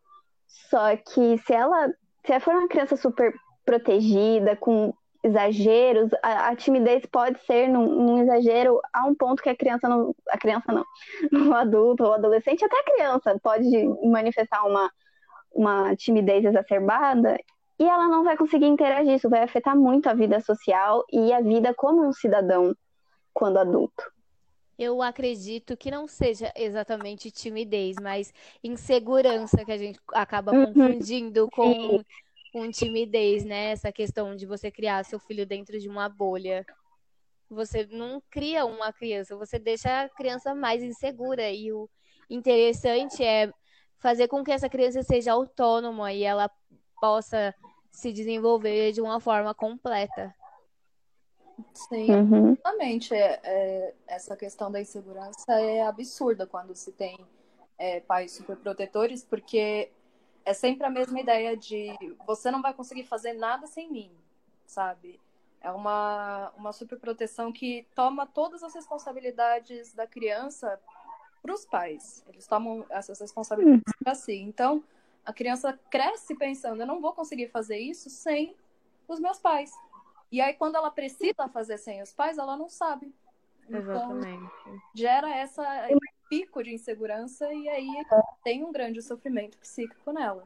Só 0.47 0.97
que 0.97 1.39
se 1.39 1.53
ela, 1.53 1.89
se 2.25 2.33
ela 2.33 2.41
for 2.41 2.55
uma 2.55 2.69
criança 2.69 2.97
super 2.97 3.35
protegida, 3.65 4.57
com 4.57 4.93
exageros, 5.23 6.11
a, 6.23 6.49
a 6.51 6.57
timidez 6.57 7.07
pode 7.07 7.41
ser 7.45 7.69
num, 7.69 7.87
num, 7.87 8.23
exagero 8.23 8.79
a 8.93 9.07
um 9.07 9.15
ponto 9.15 9.43
que 9.43 9.49
a 9.49 9.57
criança 9.57 9.89
não, 9.89 10.15
a 10.29 10.39
criança 10.39 10.71
não, 10.71 10.85
o 11.51 11.55
adulto 11.55 12.05
ou 12.05 12.13
adolescente, 12.13 12.65
até 12.65 12.79
a 12.79 12.85
criança 12.85 13.41
pode 13.43 13.67
manifestar 14.07 14.65
uma, 14.67 14.91
uma 15.51 15.97
timidez 15.97 16.45
exacerbada 16.45 17.39
e 17.79 17.85
ela 17.85 18.07
não 18.07 18.23
vai 18.23 18.37
conseguir 18.37 18.67
interagir, 18.67 19.15
isso 19.15 19.31
vai 19.31 19.43
afetar 19.43 19.77
muito 19.77 20.09
a 20.09 20.15
vida 20.15 20.41
social 20.41 21.05
e 21.11 21.33
a 21.33 21.41
vida 21.41 21.75
como 21.75 22.07
um 22.07 22.13
cidadão 22.13 22.75
quando 23.33 23.59
adulto. 23.59 24.14
Eu 24.79 25.01
acredito 25.03 25.77
que 25.77 25.91
não 25.91 26.09
seja 26.09 26.53
exatamente 26.57 27.31
timidez, 27.31 27.97
mas 28.01 28.33
insegurança 28.63 29.65
que 29.65 29.71
a 29.71 29.77
gente 29.77 30.01
acaba 30.13 30.53
uhum. 30.53 30.67
confundindo 30.67 31.49
com, 31.51 32.03
com 32.53 32.71
timidez, 32.71 33.45
né? 33.45 33.71
Essa 33.71 33.93
questão 33.93 34.35
de 34.35 34.47
você 34.47 34.71
criar 34.71 35.05
seu 35.05 35.19
filho 35.21 35.47
dentro 35.47 35.79
de 35.79 35.89
uma 35.89 36.09
bolha. 36.09 36.67
Você 37.49 37.87
não 37.87 38.21
cria 38.29 38.65
uma 38.67 38.93
criança, 38.93 39.37
você 39.37 39.59
deixa 39.59 40.03
a 40.03 40.09
criança 40.09 40.55
mais 40.55 40.83
insegura. 40.83 41.51
E 41.51 41.73
o 41.73 41.89
interessante 42.29 43.23
é 43.23 43.53
fazer 43.99 44.27
com 44.27 44.43
que 44.43 44.51
essa 44.51 44.69
criança 44.69 45.03
seja 45.03 45.33
autônoma 45.33 46.13
e 46.13 46.25
ela 46.25 46.51
possa 47.01 47.55
se 47.93 48.13
desenvolver 48.13 48.93
de 48.93 49.01
uma 49.01 49.21
forma 49.21 49.55
completa. 49.55 50.35
Sim, 51.73 52.11
uhum. 52.11 52.53
exatamente. 52.53 53.15
É, 53.15 53.41
é, 53.43 53.95
essa 54.07 54.37
questão 54.37 54.71
da 54.71 54.81
insegurança 54.81 55.53
é 55.61 55.83
absurda 55.83 56.47
quando 56.47 56.75
se 56.75 56.93
tem 56.93 57.19
é, 57.79 58.01
pais 58.01 58.33
superprotetores, 58.33 59.25
porque 59.25 59.91
é 60.45 60.53
sempre 60.53 60.87
a 60.87 60.91
mesma 60.91 61.21
ideia 61.21 61.57
de 61.57 61.93
você 62.27 62.51
não 62.51 62.61
vai 62.61 62.75
conseguir 62.75 63.05
fazer 63.05 63.33
nada 63.33 63.67
sem 63.67 63.91
mim, 63.91 64.11
sabe? 64.67 65.21
É 65.61 65.71
uma, 65.71 66.53
uma 66.57 66.73
superproteção 66.73 67.51
que 67.51 67.87
toma 67.95 68.27
todas 68.27 68.63
as 68.63 68.75
responsabilidades 68.75 69.95
da 69.95 70.07
criança 70.07 70.79
para 71.41 71.55
os 71.55 71.65
pais. 71.65 72.23
Eles 72.29 72.47
tomam 72.47 72.85
essas 72.91 73.19
responsabilidades 73.21 73.83
uhum. 73.87 74.05
para 74.05 74.15
si. 74.15 74.35
Então, 74.35 74.85
a 75.25 75.33
criança 75.33 75.79
cresce 75.91 76.35
pensando: 76.35 76.83
eu 76.83 76.87
não 76.87 77.01
vou 77.01 77.15
conseguir 77.15 77.49
fazer 77.49 77.79
isso 77.79 78.11
sem 78.11 78.55
os 79.09 79.19
meus 79.19 79.39
pais. 79.39 79.73
E 80.31 80.41
aí, 80.41 80.55
quando 80.55 80.77
ela 80.77 80.91
precisa 80.91 81.49
fazer 81.53 81.79
sem 81.79 82.03
os 82.03 82.13
pais, 82.13 82.39
ela 82.39 82.57
não 82.57 82.69
sabe. 82.69 83.15
Então, 83.69 83.81
Exatamente. 83.81 84.53
Gera 84.95 85.31
essa 85.31 85.63
pico 86.29 86.63
de 86.63 86.75
insegurança 86.75 87.53
e 87.53 87.69
aí 87.69 88.05
tem 88.43 88.65
um 88.65 88.73
grande 88.73 89.01
sofrimento 89.03 89.57
psíquico 89.59 90.13
nela. 90.13 90.45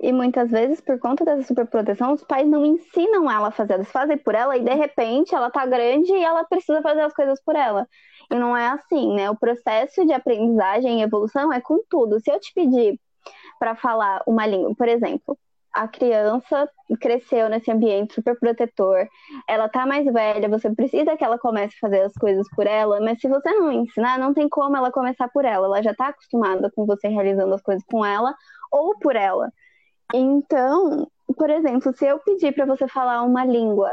E 0.00 0.12
muitas 0.12 0.50
vezes, 0.50 0.80
por 0.80 0.98
conta 0.98 1.24
dessa 1.24 1.42
superproteção, 1.42 2.14
os 2.14 2.24
pais 2.24 2.48
não 2.48 2.64
ensinam 2.64 3.30
ela 3.30 3.48
a 3.48 3.50
fazer. 3.50 3.74
Eles 3.74 3.90
fazem 3.92 4.16
por 4.16 4.34
ela 4.34 4.56
e, 4.56 4.64
de 4.64 4.74
repente, 4.74 5.34
ela 5.34 5.50
tá 5.50 5.66
grande 5.66 6.10
e 6.10 6.24
ela 6.24 6.42
precisa 6.42 6.80
fazer 6.80 7.02
as 7.02 7.12
coisas 7.12 7.38
por 7.42 7.54
ela. 7.54 7.86
E 8.30 8.34
não 8.34 8.56
é 8.56 8.68
assim, 8.68 9.14
né? 9.14 9.28
O 9.28 9.36
processo 9.36 10.06
de 10.06 10.12
aprendizagem 10.14 11.00
e 11.00 11.02
evolução 11.02 11.52
é 11.52 11.60
com 11.60 11.84
tudo. 11.86 12.18
Se 12.18 12.30
eu 12.30 12.40
te 12.40 12.54
pedir 12.54 12.98
para 13.58 13.74
falar 13.74 14.22
uma 14.26 14.46
língua, 14.46 14.74
por 14.74 14.88
exemplo, 14.88 15.38
a 15.80 15.88
criança 15.88 16.68
cresceu 17.00 17.48
nesse 17.48 17.70
ambiente 17.70 18.12
super 18.12 18.38
protetor, 18.38 19.08
ela 19.48 19.66
tá 19.66 19.86
mais 19.86 20.04
velha, 20.04 20.46
você 20.46 20.68
precisa 20.74 21.16
que 21.16 21.24
ela 21.24 21.38
comece 21.38 21.74
a 21.74 21.80
fazer 21.80 22.02
as 22.02 22.12
coisas 22.12 22.46
por 22.54 22.66
ela, 22.66 23.00
mas 23.00 23.18
se 23.18 23.26
você 23.26 23.50
não 23.54 23.72
ensinar, 23.72 24.18
não 24.18 24.34
tem 24.34 24.46
como 24.46 24.76
ela 24.76 24.92
começar 24.92 25.28
por 25.28 25.42
ela, 25.42 25.66
ela 25.66 25.82
já 25.82 25.94
tá 25.94 26.08
acostumada 26.08 26.70
com 26.76 26.84
você 26.84 27.08
realizando 27.08 27.54
as 27.54 27.62
coisas 27.62 27.82
com 27.90 28.04
ela 28.04 28.34
ou 28.70 28.98
por 28.98 29.16
ela. 29.16 29.50
Então, 30.12 31.08
por 31.34 31.48
exemplo, 31.48 31.96
se 31.96 32.04
eu 32.04 32.18
pedir 32.18 32.52
para 32.52 32.66
você 32.66 32.86
falar 32.86 33.22
uma 33.22 33.46
língua 33.46 33.90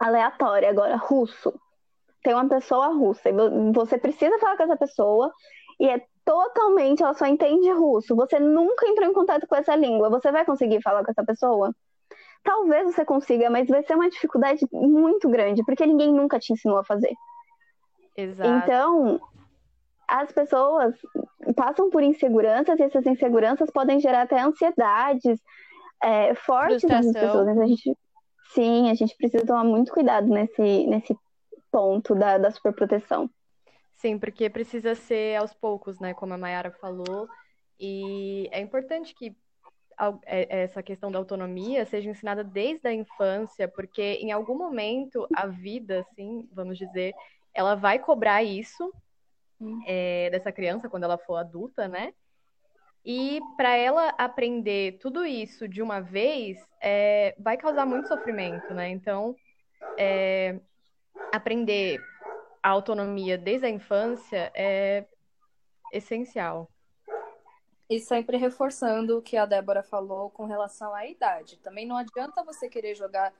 aleatória, 0.00 0.70
agora 0.70 0.96
russo, 0.96 1.52
tem 2.22 2.32
uma 2.32 2.48
pessoa 2.48 2.86
russa, 2.86 3.28
e 3.28 3.32
você 3.74 3.98
precisa 3.98 4.38
falar 4.38 4.56
com 4.56 4.62
essa 4.62 4.76
pessoa, 4.76 5.30
e 5.78 5.86
é 5.86 6.00
totalmente, 6.26 7.04
ela 7.04 7.14
só 7.14 7.24
entende 7.24 7.70
russo, 7.70 8.16
você 8.16 8.40
nunca 8.40 8.86
entrou 8.88 9.08
em 9.08 9.12
contato 9.12 9.46
com 9.46 9.54
essa 9.54 9.76
língua, 9.76 10.10
você 10.10 10.32
vai 10.32 10.44
conseguir 10.44 10.82
falar 10.82 11.04
com 11.04 11.10
essa 11.12 11.24
pessoa? 11.24 11.72
Talvez 12.42 12.92
você 12.92 13.04
consiga, 13.04 13.48
mas 13.48 13.68
vai 13.68 13.82
ser 13.84 13.94
uma 13.94 14.10
dificuldade 14.10 14.66
muito 14.72 15.28
grande, 15.28 15.64
porque 15.64 15.86
ninguém 15.86 16.12
nunca 16.12 16.38
te 16.40 16.52
ensinou 16.52 16.78
a 16.78 16.84
fazer. 16.84 17.14
Exato. 18.16 18.50
Então, 18.50 19.20
as 20.08 20.32
pessoas 20.32 20.94
passam 21.54 21.90
por 21.90 22.02
inseguranças 22.02 22.78
e 22.78 22.82
essas 22.82 23.06
inseguranças 23.06 23.70
podem 23.70 24.00
gerar 24.00 24.22
até 24.22 24.40
ansiedades 24.40 25.40
é, 26.02 26.34
fortes 26.34 26.82
nas 26.84 27.06
pessoas. 27.12 27.56
A 27.56 27.66
gente, 27.66 27.96
sim, 28.52 28.90
a 28.90 28.94
gente 28.94 29.16
precisa 29.16 29.46
tomar 29.46 29.64
muito 29.64 29.92
cuidado 29.92 30.26
nesse, 30.26 30.86
nesse 30.86 31.16
ponto 31.70 32.14
da, 32.14 32.38
da 32.38 32.50
superproteção. 32.50 33.30
Sim, 34.06 34.20
porque 34.20 34.48
precisa 34.48 34.94
ser 34.94 35.34
aos 35.34 35.52
poucos, 35.52 35.98
né? 35.98 36.14
Como 36.14 36.32
a 36.32 36.38
Mayara 36.38 36.70
falou. 36.70 37.28
E 37.76 38.48
é 38.52 38.60
importante 38.60 39.12
que 39.12 39.36
é, 40.24 40.62
essa 40.62 40.80
questão 40.80 41.10
da 41.10 41.18
autonomia 41.18 41.84
seja 41.84 42.08
ensinada 42.08 42.44
desde 42.44 42.86
a 42.86 42.92
infância, 42.92 43.66
porque 43.66 44.12
em 44.20 44.30
algum 44.30 44.56
momento 44.56 45.26
a 45.34 45.48
vida, 45.48 46.02
assim, 46.02 46.48
vamos 46.52 46.78
dizer, 46.78 47.14
ela 47.52 47.74
vai 47.74 47.98
cobrar 47.98 48.44
isso 48.44 48.94
hum. 49.60 49.82
é, 49.84 50.30
dessa 50.30 50.52
criança 50.52 50.88
quando 50.88 51.02
ela 51.02 51.18
for 51.18 51.34
adulta, 51.34 51.88
né? 51.88 52.14
E 53.04 53.40
para 53.56 53.74
ela 53.74 54.10
aprender 54.10 54.98
tudo 55.00 55.26
isso 55.26 55.66
de 55.66 55.82
uma 55.82 55.98
vez, 55.98 56.64
é, 56.80 57.34
vai 57.40 57.56
causar 57.56 57.84
muito 57.84 58.06
sofrimento, 58.06 58.72
né? 58.72 58.88
Então, 58.88 59.34
é, 59.98 60.60
aprender 61.32 62.00
a 62.66 62.70
autonomia 62.70 63.38
desde 63.38 63.64
a 63.64 63.70
infância 63.70 64.50
é 64.52 65.04
essencial. 65.92 66.68
E 67.88 68.00
sempre 68.00 68.36
reforçando 68.36 69.18
o 69.18 69.22
que 69.22 69.36
a 69.36 69.46
Débora 69.46 69.84
falou 69.84 70.30
com 70.30 70.46
relação 70.46 70.92
à 70.92 71.06
idade. 71.06 71.58
Também 71.58 71.86
não 71.86 71.96
adianta 71.96 72.42
você 72.42 72.68
querer 72.68 72.96
jogar 72.96 73.32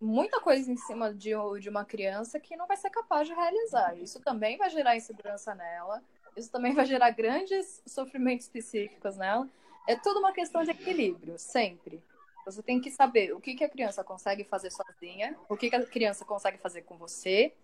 muita 0.00 0.40
coisa 0.40 0.68
em 0.68 0.76
cima 0.76 1.14
de, 1.14 1.30
de 1.60 1.68
uma 1.68 1.84
criança 1.84 2.40
que 2.40 2.56
não 2.56 2.66
vai 2.66 2.76
ser 2.76 2.90
capaz 2.90 3.28
de 3.28 3.34
realizar. 3.34 3.96
Isso 3.96 4.18
também 4.18 4.58
vai 4.58 4.68
gerar 4.68 4.96
insegurança 4.96 5.54
nela, 5.54 6.02
isso 6.36 6.50
também 6.50 6.74
vai 6.74 6.86
gerar 6.86 7.10
grandes 7.10 7.80
sofrimentos 7.86 8.48
psíquicos 8.48 9.16
nela. 9.16 9.48
É 9.86 9.94
tudo 9.94 10.18
uma 10.18 10.32
questão 10.32 10.64
de 10.64 10.72
equilíbrio, 10.72 11.38
sempre. 11.38 12.02
Você 12.44 12.64
tem 12.64 12.80
que 12.80 12.90
saber 12.90 13.32
o 13.32 13.40
que, 13.40 13.54
que 13.54 13.62
a 13.62 13.68
criança 13.68 14.02
consegue 14.02 14.42
fazer 14.42 14.72
sozinha, 14.72 15.38
o 15.48 15.56
que, 15.56 15.70
que 15.70 15.76
a 15.76 15.86
criança 15.86 16.24
consegue 16.24 16.58
fazer 16.58 16.82
com 16.82 16.98
você, 16.98 17.54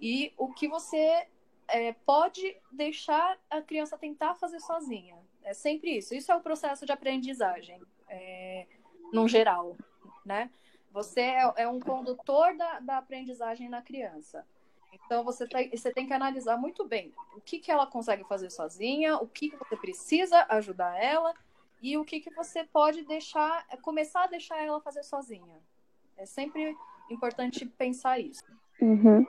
e 0.00 0.32
o 0.36 0.52
que 0.52 0.68
você 0.68 1.26
é, 1.68 1.92
pode 1.92 2.56
deixar 2.70 3.38
a 3.50 3.60
criança 3.60 3.98
tentar 3.98 4.34
fazer 4.34 4.60
sozinha. 4.60 5.16
É 5.42 5.52
sempre 5.52 5.96
isso. 5.96 6.14
Isso 6.14 6.32
é 6.32 6.34
o 6.34 6.40
processo 6.40 6.86
de 6.86 6.92
aprendizagem, 6.92 7.80
é, 8.08 8.66
no 9.12 9.28
geral, 9.28 9.76
né? 10.24 10.50
Você 10.90 11.20
é, 11.20 11.52
é 11.56 11.68
um 11.68 11.78
condutor 11.78 12.56
da, 12.56 12.80
da, 12.80 12.98
aprendizagem 12.98 13.68
na 13.68 13.82
criança. 13.82 14.46
Então, 14.92 15.22
você, 15.22 15.46
você 15.70 15.92
tem 15.92 16.06
que 16.06 16.14
analisar 16.14 16.56
muito 16.56 16.84
bem 16.86 17.12
o 17.36 17.40
que, 17.40 17.58
que 17.58 17.70
ela 17.70 17.86
consegue 17.86 18.24
fazer 18.24 18.50
sozinha, 18.50 19.16
o 19.18 19.26
que, 19.26 19.50
que 19.50 19.56
você 19.56 19.76
precisa 19.76 20.46
ajudar 20.48 20.98
ela 21.02 21.34
e 21.82 21.96
o 21.96 22.04
que, 22.04 22.20
que 22.20 22.30
você 22.30 22.64
pode 22.64 23.04
deixar, 23.04 23.66
começar 23.82 24.24
a 24.24 24.26
deixar 24.26 24.56
ela 24.58 24.80
fazer 24.80 25.02
sozinha. 25.02 25.60
É 26.16 26.24
sempre 26.24 26.74
importante 27.10 27.66
pensar 27.66 28.18
isso. 28.18 28.42
Uhum 28.80 29.26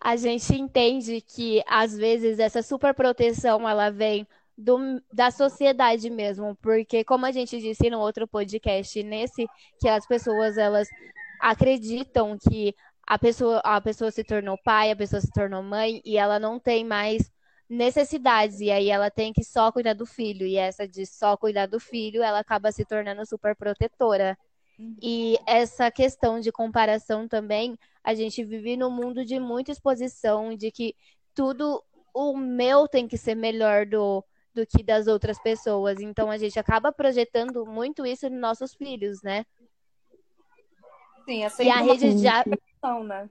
a 0.00 0.16
gente 0.16 0.54
entende 0.54 1.20
que 1.20 1.62
às 1.66 1.96
vezes 1.96 2.38
essa 2.38 2.62
superproteção 2.62 3.68
ela 3.68 3.90
vem 3.90 4.26
do, 4.56 5.02
da 5.12 5.30
sociedade 5.30 6.08
mesmo, 6.10 6.56
porque 6.56 7.04
como 7.04 7.26
a 7.26 7.32
gente 7.32 7.60
disse 7.60 7.90
no 7.90 7.98
outro 7.98 8.26
podcast, 8.28 9.02
nesse 9.02 9.46
que 9.80 9.88
as 9.88 10.06
pessoas 10.06 10.56
elas 10.56 10.88
acreditam 11.40 12.38
que 12.38 12.74
a 13.06 13.18
pessoa, 13.18 13.60
a 13.64 13.80
pessoa 13.80 14.10
se 14.10 14.24
tornou 14.24 14.56
pai, 14.64 14.90
a 14.90 14.96
pessoa 14.96 15.20
se 15.20 15.30
tornou 15.30 15.62
mãe 15.62 16.00
e 16.04 16.16
ela 16.16 16.38
não 16.38 16.58
tem 16.58 16.84
mais 16.84 17.30
necessidades 17.68 18.60
e 18.60 18.70
aí 18.70 18.90
ela 18.90 19.10
tem 19.10 19.32
que 19.32 19.42
só 19.42 19.72
cuidar 19.72 19.94
do 19.94 20.06
filho 20.06 20.46
e 20.46 20.56
essa 20.56 20.86
de 20.86 21.04
só 21.06 21.36
cuidar 21.36 21.66
do 21.66 21.80
filho, 21.80 22.22
ela 22.22 22.38
acaba 22.38 22.70
se 22.70 22.84
tornando 22.84 23.26
super 23.26 23.56
protetora. 23.56 24.38
Uhum. 24.78 24.96
E 25.02 25.38
essa 25.46 25.90
questão 25.90 26.40
de 26.40 26.50
comparação 26.50 27.28
também, 27.28 27.78
a 28.04 28.14
gente 28.14 28.44
vive 28.44 28.76
num 28.76 28.90
mundo 28.90 29.24
de 29.24 29.40
muita 29.40 29.72
exposição, 29.72 30.54
de 30.54 30.70
que 30.70 30.94
tudo 31.34 31.82
o 32.12 32.36
meu 32.36 32.86
tem 32.86 33.08
que 33.08 33.16
ser 33.16 33.34
melhor 33.34 33.86
do, 33.86 34.22
do 34.54 34.66
que 34.66 34.82
das 34.82 35.06
outras 35.06 35.40
pessoas. 35.42 35.98
Então 36.00 36.30
a 36.30 36.36
gente 36.36 36.58
acaba 36.58 36.92
projetando 36.92 37.64
muito 37.66 38.06
isso 38.06 38.28
nos 38.28 38.40
nossos 38.40 38.74
filhos, 38.74 39.22
né? 39.22 39.44
Sim, 41.24 41.42
é 41.42 41.48
e 41.60 41.70
a 41.70 41.80
rede 41.80 42.14
de 42.14 42.28
apoio, 42.28 43.04
né? 43.04 43.30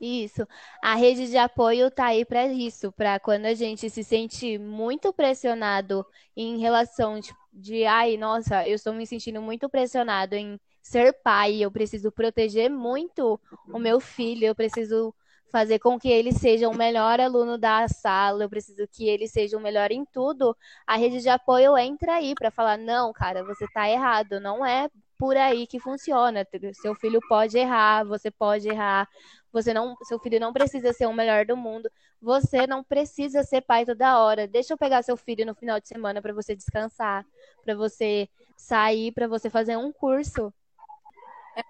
Isso. 0.00 0.48
A 0.82 0.94
rede 0.94 1.28
de 1.28 1.36
apoio 1.36 1.90
tá 1.90 2.06
aí 2.06 2.24
para 2.24 2.46
isso, 2.46 2.90
para 2.90 3.20
quando 3.20 3.44
a 3.44 3.52
gente 3.52 3.90
se 3.90 4.02
sente 4.02 4.56
muito 4.56 5.12
pressionado 5.12 6.06
em 6.34 6.58
relação 6.58 7.20
de, 7.20 7.30
de 7.52 7.84
ai, 7.84 8.16
nossa, 8.16 8.66
eu 8.66 8.76
estou 8.76 8.94
me 8.94 9.06
sentindo 9.06 9.42
muito 9.42 9.68
pressionado 9.68 10.34
em 10.34 10.58
ser 10.82 11.12
pai, 11.22 11.62
eu 11.62 11.70
preciso 11.70 12.10
proteger 12.10 12.70
muito 12.70 13.40
o 13.72 13.78
meu 13.78 14.00
filho, 14.00 14.46
eu 14.46 14.54
preciso 14.54 15.14
fazer 15.50 15.78
com 15.78 15.98
que 15.98 16.08
ele 16.08 16.32
seja 16.32 16.68
o 16.68 16.76
melhor 16.76 17.20
aluno 17.20 17.58
da 17.58 17.86
sala, 17.88 18.44
eu 18.44 18.50
preciso 18.50 18.86
que 18.88 19.08
ele 19.08 19.26
seja 19.26 19.56
o 19.56 19.60
melhor 19.60 19.90
em 19.90 20.04
tudo, 20.04 20.56
a 20.86 20.96
rede 20.96 21.20
de 21.20 21.28
apoio 21.28 21.76
entra 21.76 22.14
aí 22.14 22.34
para 22.34 22.50
falar: 22.50 22.78
não, 22.78 23.12
cara, 23.12 23.44
você 23.44 23.64
está 23.64 23.88
errado, 23.90 24.40
não 24.40 24.64
é 24.64 24.88
por 25.18 25.36
aí 25.36 25.66
que 25.66 25.78
funciona. 25.78 26.46
Seu 26.80 26.94
filho 26.94 27.20
pode 27.28 27.58
errar, 27.58 28.04
você 28.04 28.30
pode 28.30 28.66
errar. 28.68 29.06
Você 29.52 29.74
não, 29.74 29.94
seu 30.04 30.18
filho 30.18 30.40
não 30.40 30.50
precisa 30.50 30.94
ser 30.94 31.04
o 31.06 31.12
melhor 31.12 31.44
do 31.44 31.56
mundo. 31.56 31.90
Você 32.22 32.66
não 32.66 32.82
precisa 32.82 33.42
ser 33.42 33.60
pai 33.60 33.84
toda 33.84 34.18
hora. 34.18 34.48
Deixa 34.48 34.72
eu 34.72 34.78
pegar 34.78 35.02
seu 35.02 35.18
filho 35.18 35.44
no 35.44 35.54
final 35.54 35.78
de 35.78 35.88
semana 35.88 36.22
para 36.22 36.32
você 36.32 36.56
descansar, 36.56 37.26
para 37.62 37.74
você 37.74 38.30
sair, 38.56 39.12
para 39.12 39.28
você 39.28 39.50
fazer 39.50 39.76
um 39.76 39.92
curso. 39.92 40.50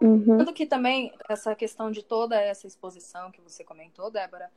Uhum. 0.00 0.38
Tanto 0.38 0.52
que 0.52 0.66
também 0.66 1.12
essa 1.28 1.54
questão 1.54 1.90
de 1.90 2.02
toda 2.02 2.40
essa 2.40 2.66
exposição 2.66 3.30
que 3.30 3.40
você 3.40 3.64
comentou, 3.64 4.10
Débora, 4.10 4.50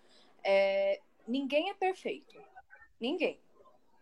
é, 0.43 1.01
ninguém 1.27 1.69
é 1.69 1.73
perfeito. 1.73 2.41
Ninguém. 2.99 3.39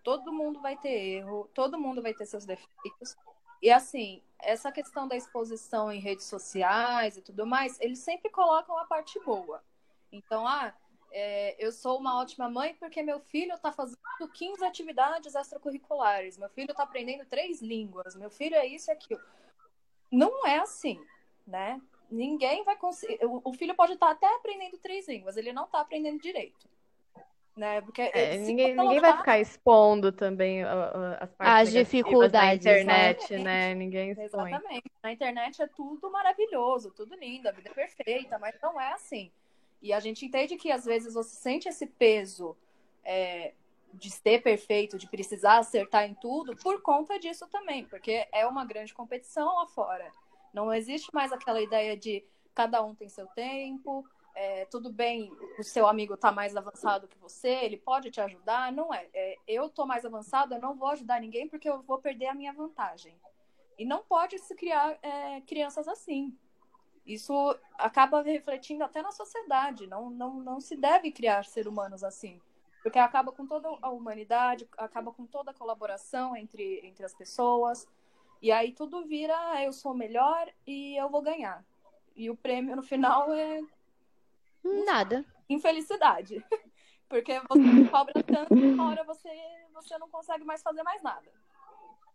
Todo 0.04 0.34
mundo 0.34 0.60
vai 0.62 0.76
ter 0.78 0.90
erro, 0.90 1.50
todo 1.54 1.80
mundo 1.80 2.02
vai 2.02 2.14
ter 2.14 2.26
seus 2.26 2.46
defeitos. 2.46 3.16
E 3.62 3.70
assim, 3.72 4.24
essa 4.40 4.72
questão 4.72 5.08
da 5.08 5.16
exposição 5.16 5.92
em 5.92 6.00
redes 6.00 6.26
sociais 6.26 7.18
e 7.18 7.22
tudo 7.22 7.46
mais, 7.46 7.80
eles 7.80 8.00
sempre 8.00 8.30
colocam 8.32 8.78
a 8.78 8.86
parte 8.86 9.20
boa. 9.20 9.64
Então, 10.12 10.48
ah, 10.48 10.74
é, 11.12 11.56
eu 11.64 11.72
sou 11.72 12.00
uma 12.00 12.20
ótima 12.20 12.50
mãe 12.50 12.76
porque 12.80 13.04
meu 13.04 13.20
filho 13.20 13.54
está 13.54 13.72
fazendo 13.72 14.00
15 14.34 14.66
atividades 14.66 15.36
extracurriculares, 15.36 16.38
meu 16.38 16.50
filho 16.50 16.72
está 16.72 16.84
aprendendo 16.84 17.26
três 17.26 17.62
línguas, 17.62 18.16
meu 18.16 18.32
filho 18.32 18.56
é 18.56 18.66
isso 18.66 18.90
e 18.90 18.94
aquilo. 18.94 19.22
Não 20.12 20.46
é 20.46 20.58
assim 20.58 21.00
né? 21.46 21.82
Ninguém 22.10 22.64
vai 22.64 22.76
conseguir. 22.76 23.20
O 23.24 23.54
filho 23.54 23.74
pode 23.74 23.94
estar 23.94 24.12
até 24.12 24.28
aprendendo 24.36 24.78
três 24.78 25.08
línguas, 25.08 25.38
ele 25.38 25.54
não 25.54 25.66
está 25.66 25.80
aprendendo 25.82 26.22
direito. 26.22 26.70
Né? 27.56 27.82
Porque 27.82 28.02
é, 28.02 28.38
ninguém, 28.38 28.76
colocar... 28.76 28.84
ninguém 28.84 29.00
vai 29.02 29.18
ficar 29.18 29.40
expondo 29.40 30.12
também 30.12 30.64
as 30.64 31.30
partes 31.34 31.68
as 31.68 31.72
dificuldades 31.72 32.64
da 32.64 32.80
internet, 32.80 33.38
né? 33.38 33.76
Ninguém 33.76 34.12
expõe. 34.12 34.52
Exatamente. 34.52 34.92
Na 35.04 35.12
internet 35.12 35.62
é 35.62 35.68
tudo 35.68 36.10
maravilhoso, 36.10 36.92
tudo 36.92 37.16
lindo, 37.16 37.50
a 37.50 37.52
vida 37.52 37.70
é 37.70 37.74
perfeita, 37.74 38.40
mas 38.40 38.56
não 38.62 38.80
é 38.80 38.94
assim. 38.94 39.32
E 39.82 39.92
a 39.92 40.00
gente 40.00 40.26
entende 40.26 40.56
que 40.58 40.72
às 40.72 40.86
vezes 40.86 41.14
você 41.14 41.36
sente 41.36 41.68
esse 41.68 41.88
peso 41.88 42.56
é, 43.04 43.54
de 43.94 44.10
ser 44.10 44.42
perfeito, 44.42 44.98
de 44.98 45.08
precisar 45.08 45.58
acertar 45.58 46.06
em 46.06 46.14
tudo, 46.14 46.56
por 46.56 46.82
conta 46.82 47.20
disso 47.20 47.48
também, 47.48 47.86
porque 47.86 48.28
é 48.32 48.46
uma 48.46 48.64
grande 48.64 48.94
competição 48.94 49.56
lá 49.56 49.68
fora. 49.68 50.12
Não 50.54 50.74
existe 50.74 51.14
mais 51.14 51.32
aquela 51.32 51.62
ideia 51.62 51.96
de 51.96 52.26
cada 52.54 52.84
um 52.84 52.94
tem 52.94 53.08
seu 53.08 53.28
tempo, 53.28 54.06
é, 54.34 54.66
tudo 54.66 54.92
bem, 54.92 55.32
o 55.60 55.64
seu 55.64 55.88
amigo 55.88 56.14
está 56.14 56.32
mais 56.32 56.56
avançado 56.56 57.08
que 57.08 57.18
você, 57.18 57.50
ele 57.50 57.78
pode 57.78 58.10
te 58.10 58.22
ajudar. 58.22 58.72
Não 58.72 58.94
é. 58.94 59.08
é 59.14 59.38
eu 59.48 59.68
estou 59.68 59.86
mais 59.86 60.06
avançado, 60.06 60.54
eu 60.54 60.62
não 60.62 60.76
vou 60.76 60.90
ajudar 60.90 61.20
ninguém 61.20 61.48
porque 61.48 61.70
eu 61.70 61.82
vou 61.82 62.00
perder 62.00 62.28
a 62.28 62.34
minha 62.34 62.54
vantagem. 62.54 63.16
E 63.78 63.86
não 63.86 64.04
pode 64.04 64.38
se 64.40 64.56
criar 64.56 64.98
é, 65.02 65.42
crianças 65.42 65.88
assim. 65.88 66.38
Isso 67.06 67.34
acaba 67.78 68.22
refletindo 68.22 68.84
até 68.84 69.02
na 69.02 69.12
sociedade. 69.12 69.88
Não, 69.88 70.10
não, 70.10 70.36
não 70.36 70.60
se 70.60 70.78
deve 70.78 71.12
criar 71.12 71.46
ser 71.46 71.68
humanos 71.68 72.04
assim. 72.04 72.40
Porque 72.84 73.00
acaba 73.00 73.32
com 73.32 73.46
toda 73.46 73.70
a 73.82 73.90
humanidade, 73.90 74.68
acaba 74.78 75.12
com 75.12 75.26
toda 75.26 75.52
a 75.52 75.54
colaboração 75.54 76.36
entre, 76.36 76.80
entre 76.84 77.04
as 77.04 77.14
pessoas. 77.14 77.88
E 78.42 78.52
aí 78.52 78.72
tudo 78.72 79.06
vira, 79.06 79.36
ah, 79.52 79.64
eu 79.64 79.72
sou 79.72 79.94
melhor 79.94 80.52
e 80.66 81.00
eu 81.00 81.10
vou 81.10 81.22
ganhar. 81.22 81.64
E 82.16 82.30
o 82.30 82.36
prêmio 82.36 82.76
no 82.76 82.82
final 82.82 83.32
é. 83.34 83.62
Nada. 84.64 85.24
Infelicidade. 85.48 86.44
Porque 87.08 87.40
você 87.42 87.90
cobra 87.90 88.24
tanto 88.24 88.56
que 88.56 88.66
uma 88.66 88.90
hora 88.90 89.04
você, 89.04 89.30
você 89.74 89.98
não 89.98 90.10
consegue 90.10 90.46
mais 90.46 90.64
fazer 90.64 90.82
mais 90.82 91.04
nada. 91.04 91.30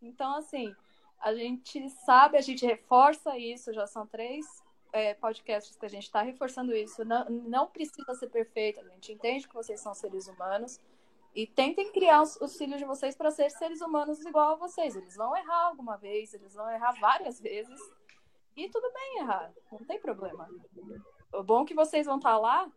Então, 0.00 0.36
assim, 0.36 0.74
a 1.20 1.34
gente 1.34 1.88
sabe, 1.90 2.38
a 2.38 2.40
gente 2.40 2.64
reforça 2.64 3.36
isso, 3.36 3.72
já 3.72 3.86
são 3.86 4.06
três 4.06 4.62
é, 4.92 5.14
podcasts 5.14 5.76
que 5.76 5.84
a 5.84 5.88
gente 5.88 6.04
está 6.04 6.22
reforçando 6.22 6.74
isso. 6.74 7.04
Não, 7.04 7.28
não 7.28 7.66
precisa 7.66 8.14
ser 8.14 8.28
perfeito, 8.28 8.80
a 8.80 8.84
gente 8.84 9.12
entende 9.12 9.46
que 9.46 9.54
vocês 9.54 9.80
são 9.80 9.94
seres 9.94 10.26
humanos. 10.28 10.80
E 11.37 11.46
tentem 11.46 11.92
criar 11.92 12.22
os, 12.22 12.40
os 12.40 12.57
filhos 12.57 12.79
de 12.79 12.87
vocês 12.87 13.14
para 13.14 13.31
ser 13.31 13.51
seres 13.51 13.83
humanos 13.83 14.25
igual 14.25 14.53
a 14.53 14.57
vocês. 14.57 14.96
Eles 14.96 15.14
vão 15.14 15.37
errar 15.37 15.66
alguma 15.66 15.99
vez, 15.99 16.33
eles 16.33 16.55
vão 16.55 16.70
errar 16.70 16.92
várias 16.99 17.38
vezes. 17.38 17.79
E 18.57 18.70
tudo 18.70 18.90
bem 18.90 19.18
errar, 19.18 19.53
não 19.70 19.81
tem 19.81 20.01
problema. 20.01 20.49
O 21.35 21.42
bom 21.42 21.62
é 21.62 21.66
que 21.66 21.75
vocês 21.75 22.07
vão 22.07 22.16
estar 22.16 22.33
tá 22.33 22.38
lá 22.38 22.72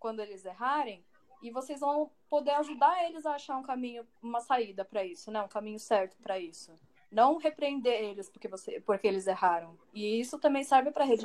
quando 0.00 0.18
eles 0.18 0.44
errarem 0.44 1.04
e 1.40 1.52
vocês 1.52 1.78
vão 1.78 2.10
poder 2.28 2.50
ajudar 2.50 3.04
eles 3.04 3.24
a 3.24 3.34
achar 3.34 3.56
um 3.56 3.62
caminho, 3.62 4.04
uma 4.20 4.40
saída 4.40 4.84
para 4.84 5.04
isso, 5.04 5.30
né? 5.30 5.40
Um 5.42 5.48
caminho 5.48 5.78
certo 5.78 6.16
para 6.20 6.36
isso. 6.36 6.74
Não 7.12 7.36
repreender 7.38 8.02
eles 8.02 8.28
porque, 8.28 8.48
você, 8.48 8.80
porque 8.80 9.06
eles 9.06 9.28
erraram. 9.28 9.78
E 9.94 10.18
isso 10.18 10.36
também 10.36 10.64
serve 10.64 10.90
para 10.90 11.04
rede. 11.04 11.24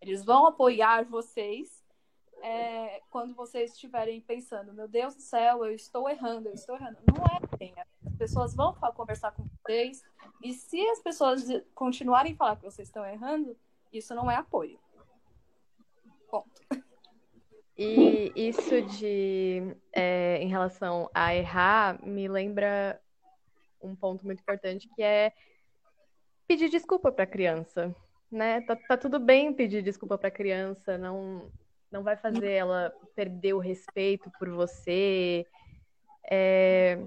Eles 0.00 0.24
vão 0.24 0.46
apoiar 0.46 1.04
vocês 1.04 1.77
é, 2.42 3.00
quando 3.10 3.34
vocês 3.34 3.72
estiverem 3.72 4.20
pensando, 4.20 4.72
meu 4.72 4.88
Deus 4.88 5.14
do 5.14 5.22
céu, 5.22 5.64
eu 5.64 5.72
estou 5.72 6.08
errando, 6.08 6.48
eu 6.48 6.54
estou 6.54 6.76
errando. 6.76 6.98
Não 7.06 7.24
é 7.24 7.38
assim. 7.52 7.74
As 8.06 8.16
pessoas 8.16 8.54
vão 8.54 8.74
conversar 8.94 9.32
com 9.32 9.44
vocês, 9.44 10.02
e 10.42 10.52
se 10.52 10.80
as 10.88 11.00
pessoas 11.00 11.44
continuarem 11.74 12.32
a 12.32 12.36
falar 12.36 12.56
que 12.56 12.64
vocês 12.64 12.88
estão 12.88 13.04
errando, 13.04 13.56
isso 13.92 14.14
não 14.14 14.30
é 14.30 14.36
apoio. 14.36 14.78
Ponto. 16.30 16.62
E 17.76 18.32
isso 18.34 18.82
de 18.82 19.76
é, 19.92 20.38
em 20.42 20.48
relação 20.48 21.08
a 21.14 21.34
errar 21.34 22.04
me 22.04 22.26
lembra 22.26 23.00
um 23.80 23.94
ponto 23.94 24.26
muito 24.26 24.40
importante 24.40 24.88
que 24.96 25.02
é 25.02 25.32
pedir 26.46 26.68
desculpa 26.68 27.12
para 27.12 27.22
a 27.22 27.26
criança, 27.26 27.94
né? 28.30 28.60
Tá, 28.62 28.74
tá, 28.74 28.96
tudo 28.96 29.20
bem 29.20 29.52
pedir 29.52 29.82
desculpa 29.82 30.18
para 30.18 30.28
a 30.28 30.32
criança, 30.32 30.98
não 30.98 31.50
não 31.90 32.02
vai 32.02 32.16
fazer 32.16 32.50
ela 32.50 32.92
perder 33.14 33.54
o 33.54 33.58
respeito 33.58 34.30
por 34.38 34.50
você. 34.50 35.46
É... 36.30 36.98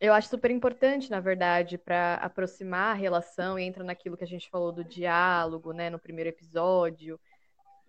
Eu 0.00 0.12
acho 0.12 0.28
super 0.28 0.50
importante, 0.50 1.10
na 1.10 1.18
verdade, 1.18 1.76
para 1.76 2.14
aproximar 2.14 2.92
a 2.92 2.98
relação 2.98 3.58
e 3.58 3.64
entra 3.64 3.82
naquilo 3.82 4.16
que 4.16 4.22
a 4.22 4.28
gente 4.28 4.48
falou 4.48 4.70
do 4.70 4.84
diálogo, 4.84 5.72
né, 5.72 5.90
no 5.90 5.98
primeiro 5.98 6.30
episódio. 6.30 7.18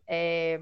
É... 0.07 0.59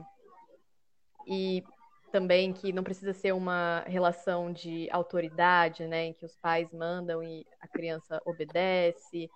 E 1.26 1.64
também 2.12 2.54
que 2.54 2.72
não 2.72 2.84
precisa 2.84 3.14
ser 3.14 3.34
uma 3.34 3.84
relação 3.88 4.52
de 4.52 4.90
autoridade, 4.92 5.86
né, 5.88 6.06
em 6.06 6.14
que 6.14 6.26
os 6.26 6.36
pais 6.36 6.72
mandam 6.74 7.22
e 7.22 7.46
a 7.62 7.68
criança 7.68 8.22
obedece. 8.26 9.30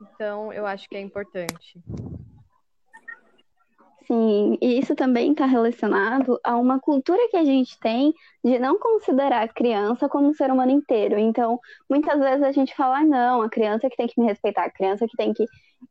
Então, 0.00 0.52
eu 0.52 0.66
acho 0.66 0.88
que 0.88 0.96
é 0.96 1.00
importante. 1.00 1.80
Sim, 4.10 4.58
e 4.60 4.76
isso 4.80 4.96
também 4.96 5.30
está 5.30 5.46
relacionado 5.46 6.40
a 6.42 6.56
uma 6.56 6.80
cultura 6.80 7.28
que 7.30 7.36
a 7.36 7.44
gente 7.44 7.78
tem 7.78 8.12
de 8.44 8.58
não 8.58 8.76
considerar 8.76 9.44
a 9.44 9.48
criança 9.48 10.08
como 10.08 10.26
um 10.26 10.34
ser 10.34 10.50
humano 10.50 10.72
inteiro. 10.72 11.16
Então, 11.16 11.60
muitas 11.88 12.18
vezes 12.18 12.42
a 12.42 12.50
gente 12.50 12.74
fala, 12.74 12.98
ah, 12.98 13.04
não, 13.04 13.40
a 13.40 13.48
criança 13.48 13.88
que 13.88 13.96
tem 13.96 14.08
que 14.08 14.20
me 14.20 14.26
respeitar, 14.26 14.64
a 14.64 14.70
criança 14.70 15.06
que 15.06 15.16
tem 15.16 15.32
que 15.32 15.44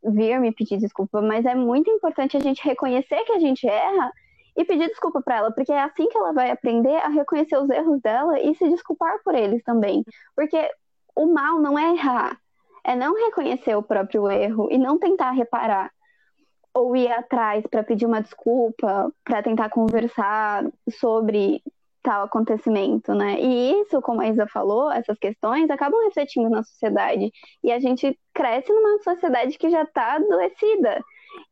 vir 0.04 0.38
me 0.42 0.52
pedir 0.52 0.78
desculpa, 0.80 1.22
mas 1.22 1.46
é 1.46 1.56
muito 1.56 1.90
importante 1.90 2.36
a 2.36 2.42
gente 2.42 2.62
reconhecer 2.62 3.24
que 3.24 3.32
a 3.32 3.40
gente 3.40 3.66
erra 3.66 4.12
e 4.58 4.66
pedir 4.66 4.90
desculpa 4.90 5.22
para 5.22 5.38
ela, 5.38 5.52
porque 5.54 5.72
é 5.72 5.82
assim 5.82 6.10
que 6.10 6.18
ela 6.18 6.34
vai 6.34 6.52
aprender 6.52 6.98
a 6.98 7.08
reconhecer 7.08 7.56
os 7.58 7.70
erros 7.70 8.02
dela 8.02 8.38
e 8.42 8.54
se 8.56 8.68
desculpar 8.68 9.24
por 9.24 9.34
eles 9.34 9.64
também. 9.64 10.04
Porque 10.36 10.58
o 11.16 11.26
mal 11.26 11.62
não 11.62 11.80
é 11.80 11.94
errar, 11.94 12.38
é 12.84 12.98
não 12.98 13.14
reconhecer 13.14 13.76
o 13.78 13.84
próprio 13.84 14.30
erro 14.30 14.68
e 14.70 14.78
não 14.78 15.00
tentar 15.00 15.32
reparar 15.32 15.90
ou 16.74 16.96
ir 16.96 17.12
atrás 17.12 17.66
para 17.68 17.84
pedir 17.84 18.06
uma 18.06 18.22
desculpa, 18.22 19.12
para 19.24 19.44
tentar 19.44 19.70
conversar 19.70 20.66
sobre 20.90 21.62
tal 22.02 22.24
acontecimento, 22.24 23.14
né? 23.14 23.40
E 23.40 23.82
isso, 23.82 24.02
como 24.02 24.22
a 24.22 24.28
Isa 24.28 24.48
falou, 24.48 24.92
essas 24.92 25.18
questões 25.18 25.70
acabam 25.70 26.04
refletindo 26.06 26.50
na 26.50 26.64
sociedade. 26.64 27.32
E 27.64 27.72
a 27.72 27.80
gente 27.80 28.18
cresce 28.34 28.72
numa 28.72 29.00
sociedade 29.04 29.58
que 29.58 29.70
já 29.70 29.84
está 29.84 30.14
adoecida. 30.16 31.04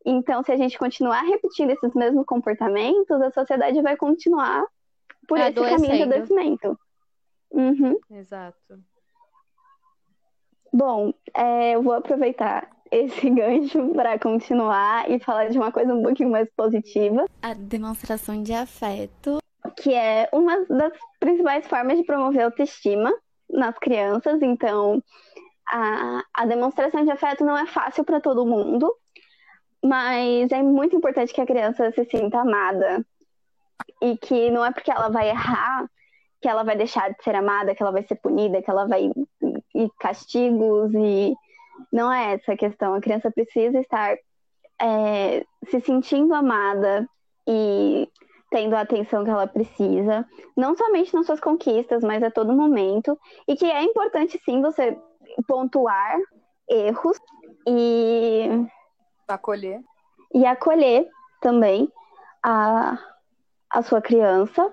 Então, 0.04 0.42
se 0.42 0.52
a 0.52 0.56
gente 0.56 0.78
continuar 0.78 1.22
repetindo 1.22 1.70
esses 1.70 1.94
mesmos 1.94 2.24
comportamentos, 2.24 3.20
a 3.20 3.30
sociedade 3.30 3.80
vai 3.82 3.96
continuar 3.96 4.64
por 5.26 5.38
esse 5.38 5.52
caminho 5.52 5.96
de 5.96 6.02
adoecimento. 6.02 6.78
Uhum. 7.50 7.98
Exato. 8.10 8.78
Bom, 10.72 11.12
é, 11.34 11.72
eu 11.72 11.82
vou 11.82 11.94
aproveitar 11.94 12.70
esse 12.90 13.28
gancho 13.30 13.92
para 13.94 14.18
continuar 14.18 15.10
e 15.10 15.18
falar 15.20 15.48
de 15.48 15.58
uma 15.58 15.72
coisa 15.72 15.94
um 15.94 16.02
pouquinho 16.02 16.30
mais 16.30 16.48
positiva. 16.56 17.26
A 17.42 17.54
demonstração 17.54 18.42
de 18.42 18.52
afeto. 18.52 19.38
Que 19.76 19.94
é 19.94 20.28
uma 20.32 20.64
das 20.66 20.92
principais 21.20 21.66
formas 21.66 21.98
de 21.98 22.04
promover 22.04 22.44
autoestima 22.44 23.12
nas 23.50 23.78
crianças. 23.78 24.40
Então, 24.42 25.02
a, 25.68 26.22
a 26.34 26.46
demonstração 26.46 27.04
de 27.04 27.10
afeto 27.10 27.44
não 27.44 27.56
é 27.56 27.66
fácil 27.66 28.04
para 28.04 28.20
todo 28.20 28.46
mundo, 28.46 28.92
mas 29.84 30.50
é 30.50 30.62
muito 30.62 30.96
importante 30.96 31.32
que 31.32 31.40
a 31.40 31.46
criança 31.46 31.90
se 31.92 32.04
sinta 32.04 32.40
amada. 32.40 33.04
E 34.02 34.16
que 34.16 34.50
não 34.50 34.64
é 34.64 34.70
porque 34.72 34.90
ela 34.90 35.08
vai 35.08 35.28
errar 35.30 35.88
que 36.40 36.48
ela 36.48 36.62
vai 36.62 36.76
deixar 36.76 37.10
de 37.10 37.22
ser 37.22 37.34
amada, 37.34 37.74
que 37.74 37.82
ela 37.82 37.92
vai 37.92 38.02
ser 38.04 38.14
punida, 38.16 38.62
que 38.62 38.70
ela 38.70 38.86
vai 38.86 39.10
ir 39.74 39.90
castigos 39.98 40.92
e 40.94 41.34
não 41.92 42.12
é 42.12 42.34
essa 42.34 42.52
a 42.52 42.56
questão. 42.56 42.94
A 42.94 43.00
criança 43.00 43.30
precisa 43.30 43.78
estar 43.78 44.16
é, 44.80 45.44
se 45.68 45.80
sentindo 45.80 46.34
amada 46.34 47.08
e 47.46 48.08
tendo 48.50 48.74
a 48.74 48.80
atenção 48.80 49.24
que 49.24 49.30
ela 49.30 49.46
precisa, 49.46 50.26
não 50.56 50.74
somente 50.74 51.14
nas 51.14 51.26
suas 51.26 51.40
conquistas, 51.40 52.02
mas 52.02 52.22
a 52.22 52.30
todo 52.30 52.54
momento. 52.54 53.18
E 53.46 53.56
que 53.56 53.66
é 53.66 53.82
importante 53.82 54.40
sim 54.44 54.62
você 54.62 54.98
pontuar 55.46 56.18
erros 56.68 57.18
e 57.66 58.48
acolher 59.26 59.80
e 60.34 60.46
acolher 60.46 61.06
também 61.40 61.90
a, 62.42 62.98
a 63.70 63.82
sua 63.82 64.00
criança. 64.00 64.72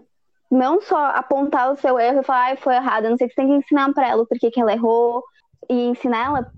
Não 0.50 0.80
só 0.80 1.08
apontar 1.08 1.72
o 1.72 1.76
seu 1.76 2.00
erro 2.00 2.20
e 2.20 2.24
falar, 2.24 2.54
ah, 2.54 2.58
foi 2.58 2.76
errado, 2.76 3.10
não 3.10 3.18
sei 3.18 3.28
que 3.28 3.34
você 3.34 3.42
tem 3.42 3.48
que 3.48 3.58
ensinar 3.58 3.92
para 3.94 4.08
ela 4.08 4.26
por 4.26 4.38
que, 4.38 4.52
que 4.52 4.62
ela 4.62 4.74
errou 4.74 5.24
e 5.70 5.88
ensinar 5.88 6.28
ela 6.28 6.52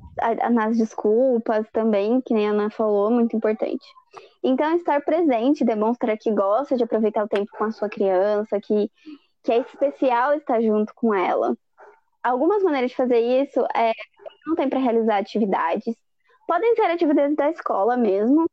nas 0.51 0.77
desculpas 0.77 1.69
também, 1.71 2.21
que 2.21 2.33
nem 2.33 2.47
a 2.47 2.51
Ana 2.51 2.69
falou, 2.69 3.11
muito 3.11 3.35
importante. 3.35 3.85
Então, 4.43 4.75
estar 4.75 5.01
presente 5.01 5.65
demonstra 5.65 6.17
que 6.17 6.31
gosta 6.31 6.75
de 6.75 6.83
aproveitar 6.83 7.23
o 7.23 7.27
tempo 7.27 7.51
com 7.57 7.65
a 7.65 7.71
sua 7.71 7.89
criança, 7.89 8.59
que, 8.59 8.89
que 9.43 9.51
é 9.51 9.59
especial 9.59 10.33
estar 10.33 10.61
junto 10.61 10.93
com 10.95 11.13
ela. 11.13 11.55
Algumas 12.23 12.63
maneiras 12.63 12.91
de 12.91 12.97
fazer 12.97 13.19
isso 13.19 13.65
é 13.75 13.91
não 14.45 14.55
tem 14.55 14.69
para 14.69 14.79
realizar 14.79 15.17
atividades, 15.17 15.95
podem 16.47 16.75
ser 16.75 16.83
atividades 16.83 17.35
da 17.35 17.49
escola 17.49 17.97
mesmo, 17.97 18.49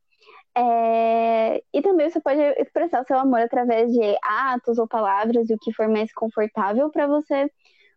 é... 0.55 1.61
e 1.73 1.81
também 1.81 2.09
você 2.09 2.19
pode 2.19 2.41
expressar 2.61 3.01
o 3.01 3.05
seu 3.05 3.17
amor 3.17 3.39
através 3.39 3.91
de 3.91 4.17
atos 4.23 4.77
ou 4.77 4.87
palavras, 4.87 5.49
o 5.49 5.57
que 5.57 5.73
for 5.73 5.87
mais 5.87 6.11
confortável 6.13 6.89
para 6.89 7.07
você, 7.07 7.49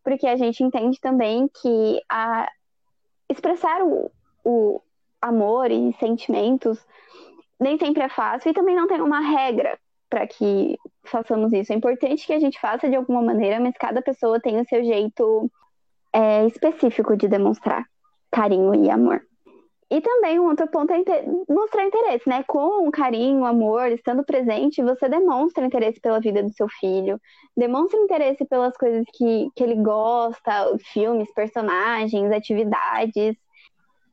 porque 0.04 0.26
a 0.26 0.36
gente 0.36 0.62
entende 0.62 1.00
também 1.00 1.48
que 1.60 2.00
a, 2.08 2.48
expressar 3.28 3.82
o, 3.82 4.10
o 4.44 4.80
amor 5.20 5.70
e 5.70 5.92
sentimentos 5.98 6.78
nem 7.60 7.78
sempre 7.78 8.02
é 8.02 8.08
fácil 8.08 8.50
e 8.50 8.54
também 8.54 8.76
não 8.76 8.86
tem 8.86 9.00
uma 9.00 9.20
regra 9.20 9.78
para 10.08 10.26
que 10.26 10.76
façamos 11.04 11.52
isso. 11.52 11.72
É 11.72 11.76
importante 11.76 12.26
que 12.26 12.32
a 12.32 12.40
gente 12.40 12.58
faça 12.60 12.88
de 12.88 12.96
alguma 12.96 13.20
maneira, 13.20 13.60
mas 13.60 13.76
cada 13.76 14.00
pessoa 14.00 14.40
tem 14.40 14.60
o 14.60 14.68
seu 14.68 14.82
jeito 14.82 15.50
é, 16.12 16.46
específico 16.46 17.16
de 17.16 17.28
demonstrar 17.28 17.84
carinho 18.30 18.74
e 18.74 18.90
amor. 18.90 19.27
E 19.90 20.02
também 20.02 20.38
um 20.38 20.46
outro 20.46 20.68
ponto 20.68 20.92
é 20.92 21.02
mostrar 21.48 21.86
interesse, 21.86 22.28
né? 22.28 22.42
Com 22.42 22.90
carinho, 22.90 23.46
amor, 23.46 23.90
estando 23.90 24.22
presente, 24.22 24.82
você 24.82 25.08
demonstra 25.08 25.64
interesse 25.64 25.98
pela 25.98 26.20
vida 26.20 26.42
do 26.42 26.52
seu 26.52 26.68
filho, 26.68 27.18
demonstra 27.56 27.98
interesse 27.98 28.44
pelas 28.44 28.76
coisas 28.76 29.06
que, 29.14 29.50
que 29.56 29.64
ele 29.64 29.76
gosta, 29.76 30.76
filmes, 30.92 31.32
personagens, 31.32 32.30
atividades. 32.30 33.34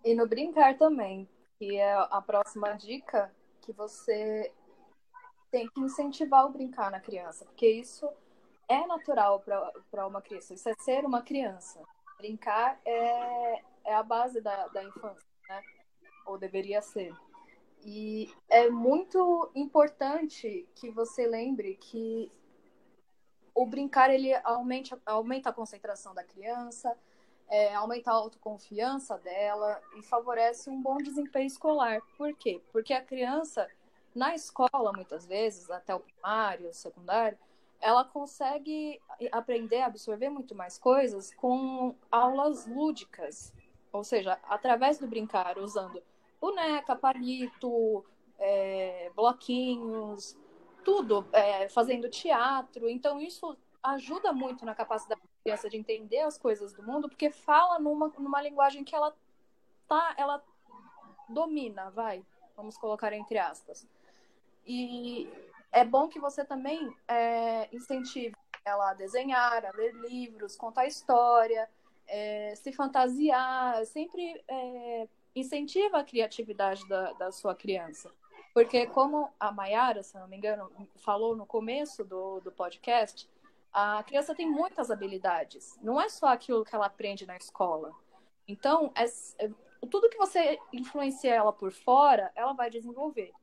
E 0.06 0.16
no 0.16 0.26
brincar 0.26 0.78
também, 0.78 1.28
que 1.60 1.76
é 1.76 1.94
a 1.94 2.22
próxima 2.22 2.72
dica, 2.74 3.30
que 3.62 3.74
você 3.74 4.50
tem 5.52 5.68
que 5.68 5.82
incentivar 5.82 6.46
o 6.46 6.50
brincar 6.52 6.90
na 6.90 7.02
criança, 7.02 7.44
porque 7.44 7.70
isso 7.70 8.08
é 8.70 8.88
natural 8.88 9.44
para 9.92 10.08
uma 10.08 10.22
criança, 10.22 10.54
isso 10.54 10.70
é 10.70 10.74
ser 10.76 11.04
uma 11.04 11.22
criança. 11.22 11.82
Brincar 12.18 12.80
é, 12.86 13.62
é 13.84 13.94
a 13.94 14.04
base 14.04 14.40
da, 14.40 14.68
da 14.70 14.82
infância? 14.82 15.35
Ou 16.26 16.38
deveria 16.38 16.82
ser. 16.82 17.14
E 17.84 18.34
é 18.50 18.70
muito 18.70 19.52
importante 19.54 20.68
que 20.76 20.90
você 20.90 21.28
lembre 21.28 21.76
que 21.76 22.32
o 23.54 23.66
brincar 23.66 24.10
ele 24.10 24.34
aumenta, 24.44 25.00
aumenta 25.06 25.50
a 25.50 25.54
concentração 25.54 26.14
da 26.14 26.24
criança, 26.24 26.98
é, 27.48 27.74
aumenta 27.76 28.12
a 28.12 28.16
autoconfiança 28.16 29.18
dela 29.20 29.80
e 29.98 30.02
favorece 30.02 30.70
um 30.70 30.82
bom 30.82 30.98
desempenho 30.98 31.46
escolar. 31.46 32.02
Por 32.18 32.34
quê? 32.36 32.62
Porque 32.72 32.94
a 32.94 33.04
criança, 33.04 33.70
na 34.14 34.36
escola, 34.36 34.92
muitas 34.92 35.26
vezes, 35.26 35.70
até 35.70 35.94
o 35.94 36.00
primário, 36.00 36.70
o 36.70 36.74
secundário, 36.74 37.38
ela 37.80 38.04
consegue 38.04 39.00
aprender, 39.32 39.82
absorver 39.82 40.30
muito 40.30 40.56
mais 40.56 40.78
coisas 40.78 41.32
com 41.36 41.96
aulas 42.12 42.66
lúdicas. 42.66 43.54
Ou 43.92 44.04
seja, 44.04 44.40
através 44.44 44.98
do 44.98 45.08
brincar, 45.08 45.58
usando 45.58 46.02
boneca, 46.40 46.96
palito, 46.96 48.06
é, 48.38 49.12
bloquinhos, 49.16 50.38
tudo, 50.84 51.28
é, 51.32 51.68
fazendo 51.70 52.10
teatro. 52.10 52.90
Então, 52.90 53.22
isso 53.22 53.58
ajuda 53.82 54.34
muito 54.34 54.66
na 54.66 54.74
capacidade 54.74 55.22
da 55.22 55.28
criança 55.44 55.70
de 55.70 55.78
entender 55.78 56.20
as 56.20 56.38
coisas 56.38 56.74
do 56.74 56.84
mundo, 56.84 57.08
porque 57.08 57.30
fala 57.30 57.80
numa, 57.80 58.12
numa 58.18 58.42
linguagem 58.42 58.84
que 58.84 58.96
ela 58.96 59.16
tá, 59.88 60.14
ela 60.18 60.44
domina, 61.30 61.90
vai, 61.92 62.24
vamos 62.56 62.78
colocar 62.78 63.14
entre 63.14 63.38
aspas. 63.38 63.88
E 64.66 65.32
é 65.72 65.84
bom 65.84 66.08
que 66.08 66.20
você 66.20 66.44
também 66.44 66.96
é, 67.08 67.70
incentive 67.76 68.36
ela 68.64 68.92
a 68.92 68.94
desenhar, 68.94 69.64
a 69.64 69.72
ler 69.76 69.94
livros, 69.94 70.56
contar 70.56 70.88
história, 70.88 71.70
é, 72.08 72.56
se 72.56 72.72
fantasiar, 72.72 73.86
sempre 73.86 74.44
é, 74.48 75.08
incentiva 75.36 76.00
a 76.00 76.04
criatividade 76.04 76.88
da, 76.88 77.14
da 77.14 77.32
sua 77.32 77.54
criança. 77.54 78.12
Porque 78.54 78.88
como 78.88 79.34
a 79.40 79.52
Mayara, 79.52 80.02
se 80.02 80.18
não 80.18 80.28
me 80.28 80.38
engano, 80.38 80.72
falou 80.96 81.36
no 81.36 81.46
começo 81.46 82.06
do, 82.06 82.40
do 82.40 82.52
podcast, 82.52 83.30
a 83.74 84.02
criança 84.04 84.34
tem 84.34 84.50
muitas 84.50 84.90
habilidades. 84.90 85.78
Não 85.82 86.00
é 86.00 86.08
só 86.08 86.28
aquilo 86.28 86.64
que 86.64 86.74
ela 86.74 86.86
aprende 86.86 87.26
na 87.26 87.36
escola. 87.36 87.92
Então, 88.48 88.94
é, 88.96 89.04
é, 89.44 89.52
tudo 89.90 90.10
que 90.10 90.18
você 90.18 90.58
influencia 90.72 91.36
ela 91.36 91.52
por 91.52 91.74
fora, 91.74 92.32
ela 92.34 92.54
vai 92.54 92.70
desenvolver. 92.70 93.34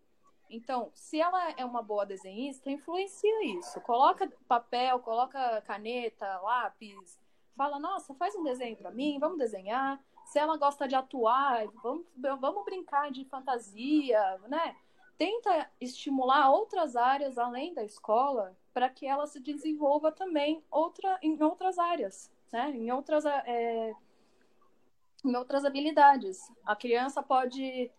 Então, 0.48 0.90
se 0.94 1.20
ela 1.20 1.50
é 1.52 1.64
uma 1.64 1.82
boa 1.82 2.06
desenhista, 2.06 2.70
influencia 2.70 3.44
isso. 3.58 3.80
Coloca 3.82 4.30
papel, 4.48 4.98
coloca 5.00 5.60
caneta, 5.62 6.40
lápis, 6.40 7.18
fala, 7.54 7.78
nossa, 7.78 8.14
faz 8.14 8.34
um 8.34 8.42
desenho 8.42 8.76
para 8.76 8.90
mim, 8.90 9.18
vamos 9.18 9.36
desenhar. 9.36 10.02
Se 10.32 10.38
ela 10.38 10.56
gosta 10.56 10.88
de 10.88 10.94
atuar, 10.94 11.66
vamos, 11.82 12.06
vamos 12.16 12.64
brincar 12.64 13.12
de 13.12 13.22
fantasia, 13.26 14.38
né? 14.48 14.74
Tenta 15.18 15.70
estimular 15.78 16.50
outras 16.50 16.96
áreas 16.96 17.36
além 17.36 17.74
da 17.74 17.84
escola 17.84 18.56
para 18.72 18.88
que 18.88 19.06
ela 19.06 19.26
se 19.26 19.38
desenvolva 19.38 20.10
também 20.10 20.64
outra, 20.70 21.18
em 21.20 21.40
outras 21.42 21.78
áreas, 21.78 22.32
né? 22.50 22.70
Em 22.70 22.90
outras, 22.90 23.26
é, 23.26 23.94
em 25.22 25.36
outras 25.36 25.66
habilidades. 25.66 26.40
A 26.64 26.74
criança 26.74 27.22
pode 27.22 27.90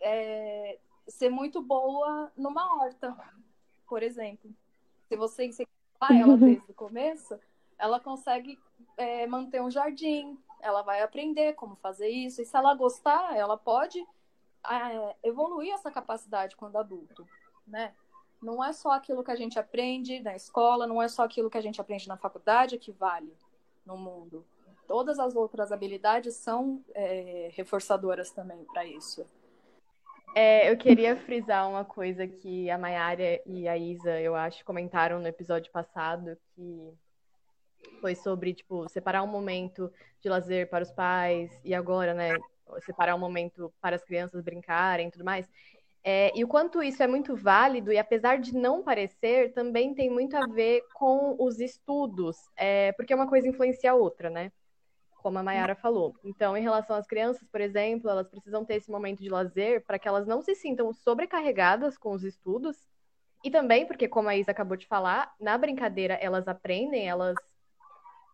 é, 0.00 0.78
ser 1.08 1.30
muito 1.30 1.60
boa 1.60 2.30
numa 2.36 2.76
horta, 2.76 3.12
por 3.88 4.04
exemplo. 4.04 4.54
Se 5.08 5.16
você 5.16 5.46
incentivar 5.46 6.12
ela 6.12 6.36
desde 6.38 6.70
o 6.70 6.74
começo, 6.74 7.36
ela 7.76 7.98
consegue 7.98 8.56
é, 8.96 9.26
manter 9.26 9.60
um 9.60 9.68
jardim, 9.68 10.38
ela 10.62 10.82
vai 10.82 11.02
aprender 11.02 11.54
como 11.54 11.76
fazer 11.76 12.08
isso, 12.08 12.40
e 12.40 12.46
se 12.46 12.56
ela 12.56 12.74
gostar, 12.74 13.36
ela 13.36 13.56
pode 13.56 13.98
é, 14.70 15.16
evoluir 15.22 15.74
essa 15.74 15.90
capacidade 15.90 16.56
quando 16.56 16.78
adulto, 16.78 17.26
né? 17.66 17.92
não 18.42 18.62
é 18.62 18.72
só 18.72 18.90
aquilo 18.90 19.22
que 19.22 19.30
a 19.30 19.36
gente 19.36 19.58
aprende 19.58 20.20
na 20.20 20.34
escola, 20.34 20.86
não 20.86 21.00
é 21.00 21.08
só 21.08 21.22
aquilo 21.22 21.48
que 21.48 21.56
a 21.56 21.60
gente 21.60 21.80
aprende 21.80 22.08
na 22.08 22.16
faculdade 22.16 22.76
que 22.76 22.90
vale 22.90 23.32
no 23.86 23.96
mundo. 23.96 24.44
Todas 24.86 25.18
as 25.18 25.36
outras 25.36 25.70
habilidades 25.70 26.34
são 26.34 26.84
é, 26.92 27.50
reforçadoras 27.54 28.32
também 28.32 28.64
para 28.64 28.84
isso. 28.84 29.24
É, 30.34 30.70
eu 30.70 30.76
queria 30.76 31.16
frisar 31.16 31.68
uma 31.68 31.84
coisa 31.84 32.26
que 32.26 32.68
a 32.68 32.76
Mayara 32.76 33.40
e 33.46 33.68
a 33.68 33.76
Isa, 33.76 34.20
eu 34.20 34.34
acho, 34.34 34.64
comentaram 34.64 35.20
no 35.20 35.28
episódio 35.28 35.70
passado, 35.70 36.36
que 36.54 36.92
foi 38.00 38.14
sobre, 38.14 38.52
tipo, 38.52 38.88
separar 38.88 39.22
um 39.22 39.28
momento 39.28 39.92
de 40.20 40.28
lazer 40.28 40.68
para 40.68 40.82
os 40.82 40.90
pais 40.90 41.50
e 41.64 41.74
agora, 41.74 42.14
né, 42.14 42.30
separar 42.80 43.14
um 43.14 43.18
momento 43.18 43.72
para 43.80 43.96
as 43.96 44.04
crianças 44.04 44.42
brincarem 44.42 45.08
e 45.08 45.10
tudo 45.10 45.24
mais. 45.24 45.48
É, 46.04 46.36
e 46.36 46.42
o 46.42 46.48
quanto 46.48 46.82
isso 46.82 47.00
é 47.02 47.06
muito 47.06 47.36
válido, 47.36 47.92
e 47.92 47.98
apesar 47.98 48.38
de 48.38 48.52
não 48.52 48.82
parecer, 48.82 49.52
também 49.52 49.94
tem 49.94 50.10
muito 50.10 50.36
a 50.36 50.44
ver 50.46 50.82
com 50.94 51.36
os 51.38 51.60
estudos, 51.60 52.36
é, 52.56 52.90
porque 52.92 53.14
uma 53.14 53.28
coisa 53.28 53.46
influencia 53.46 53.92
a 53.92 53.94
outra, 53.94 54.28
né? 54.28 54.50
Como 55.22 55.38
a 55.38 55.42
Mayara 55.42 55.76
falou. 55.76 56.16
Então, 56.24 56.56
em 56.56 56.62
relação 56.62 56.96
às 56.96 57.06
crianças, 57.06 57.46
por 57.46 57.60
exemplo, 57.60 58.10
elas 58.10 58.28
precisam 58.28 58.64
ter 58.64 58.74
esse 58.74 58.90
momento 58.90 59.22
de 59.22 59.28
lazer 59.28 59.84
para 59.86 59.96
que 59.96 60.08
elas 60.08 60.26
não 60.26 60.42
se 60.42 60.56
sintam 60.56 60.92
sobrecarregadas 60.92 61.96
com 61.96 62.10
os 62.10 62.24
estudos. 62.24 62.76
E 63.44 63.50
também 63.50 63.86
porque, 63.86 64.08
como 64.08 64.28
a 64.28 64.36
Isa 64.36 64.50
acabou 64.50 64.76
de 64.76 64.88
falar, 64.88 65.32
na 65.38 65.56
brincadeira 65.56 66.14
elas 66.14 66.48
aprendem, 66.48 67.08
elas 67.08 67.36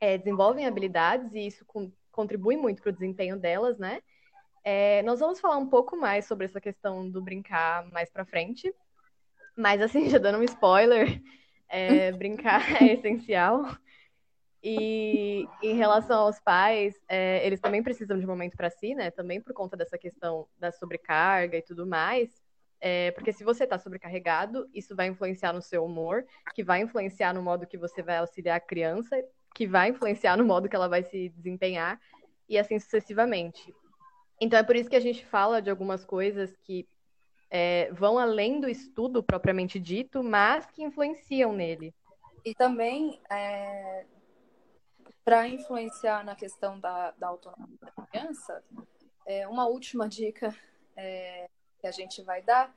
é, 0.01 0.19
desenvolvem 0.19 0.67
habilidades 0.67 1.33
e 1.35 1.47
isso 1.47 1.65
com, 1.67 1.91
contribui 2.11 2.57
muito 2.57 2.83
para 2.83 2.91
o 2.91 2.93
desempenho 2.93 3.39
delas, 3.39 3.79
né? 3.79 4.01
É, 4.65 5.03
nós 5.03 5.21
vamos 5.21 5.41
falar 5.41 5.57
um 5.57 5.69
pouco 5.69 5.97
mais 5.97 6.27
sobre 6.27 6.45
essa 6.45 6.61
questão 6.61 7.09
do 7.09 7.23
brincar 7.23 7.87
mais 7.91 8.11
para 8.11 8.25
frente. 8.25 8.73
Mas, 9.57 9.81
assim, 9.81 10.09
já 10.11 10.19
dando 10.19 10.39
um 10.39 10.43
spoiler, 10.43 11.23
é, 11.69 12.13
brincar 12.19 12.83
é 12.83 12.93
essencial. 12.95 13.65
E 14.63 15.47
em 15.63 15.75
relação 15.77 16.19
aos 16.21 16.41
pais, 16.41 16.95
é, 17.09 17.47
eles 17.47 17.61
também 17.61 17.83
precisam 17.83 18.19
de 18.19 18.25
um 18.25 18.29
momento 18.29 18.57
para 18.57 18.71
si, 18.71 18.95
né? 18.95 19.11
Também 19.11 19.41
por 19.41 19.53
conta 19.55 19.77
dessa 19.77 19.97
questão 19.97 20.47
da 20.59 20.73
sobrecarga 20.73 21.57
e 21.57 21.63
tudo 21.63 21.87
mais. 21.87 22.29
É, 22.81 23.11
porque 23.13 23.33
se 23.33 23.45
você 23.45 23.65
está 23.65 23.79
sobrecarregado, 23.79 24.69
isso 24.73 24.95
vai 24.95 25.09
influenciar 25.09 25.53
no 25.53 25.63
seu 25.63 25.85
humor, 25.85 26.25
que 26.55 26.63
vai 26.63 26.81
influenciar 26.81 27.33
no 27.33 27.43
modo 27.43 27.67
que 27.67 27.79
você 27.79 28.03
vai 28.03 28.19
auxiliar 28.19 28.57
a 28.57 28.61
criança, 28.61 29.17
que 29.59 29.67
vai 29.67 29.89
influenciar 29.89 30.37
no 30.37 30.45
modo 30.45 30.69
que 30.69 30.77
ela 30.77 30.87
vai 30.87 31.03
se 31.03 31.31
desempenhar, 31.31 32.01
e 32.49 32.57
assim 32.57 32.79
sucessivamente. 32.79 33.75
Então 34.41 34.57
é 34.57 34.63
por 34.63 34.77
isso 34.77 34.89
que 34.89 34.95
a 34.95 35.01
gente 35.01 35.27
fala 35.27 35.61
de 35.61 35.69
algumas 35.69 36.05
coisas 36.05 36.57
que 36.59 36.87
é, 37.51 37.91
vão 37.93 38.21
além 38.21 38.61
do 38.61 38.69
estudo 38.69 39.21
propriamente 39.21 39.81
dito, 39.81 40.23
mas 40.23 40.65
que 40.67 40.85
influenciam 40.85 41.53
nele. 41.53 41.93
E 42.45 42.55
também, 42.55 43.21
é, 43.29 44.07
para 45.25 45.49
influenciar 45.49 46.25
na 46.25 46.37
questão 46.37 46.79
da, 46.79 47.11
da 47.19 47.27
autonomia 47.27 47.79
da 47.81 47.91
criança, 48.07 48.63
é, 49.27 49.49
uma 49.49 49.67
última 49.67 50.09
dica 50.09 50.55
é, 50.97 51.49
que 51.81 51.87
a 51.89 51.91
gente 51.91 52.23
vai 52.23 52.43
dar 52.43 52.73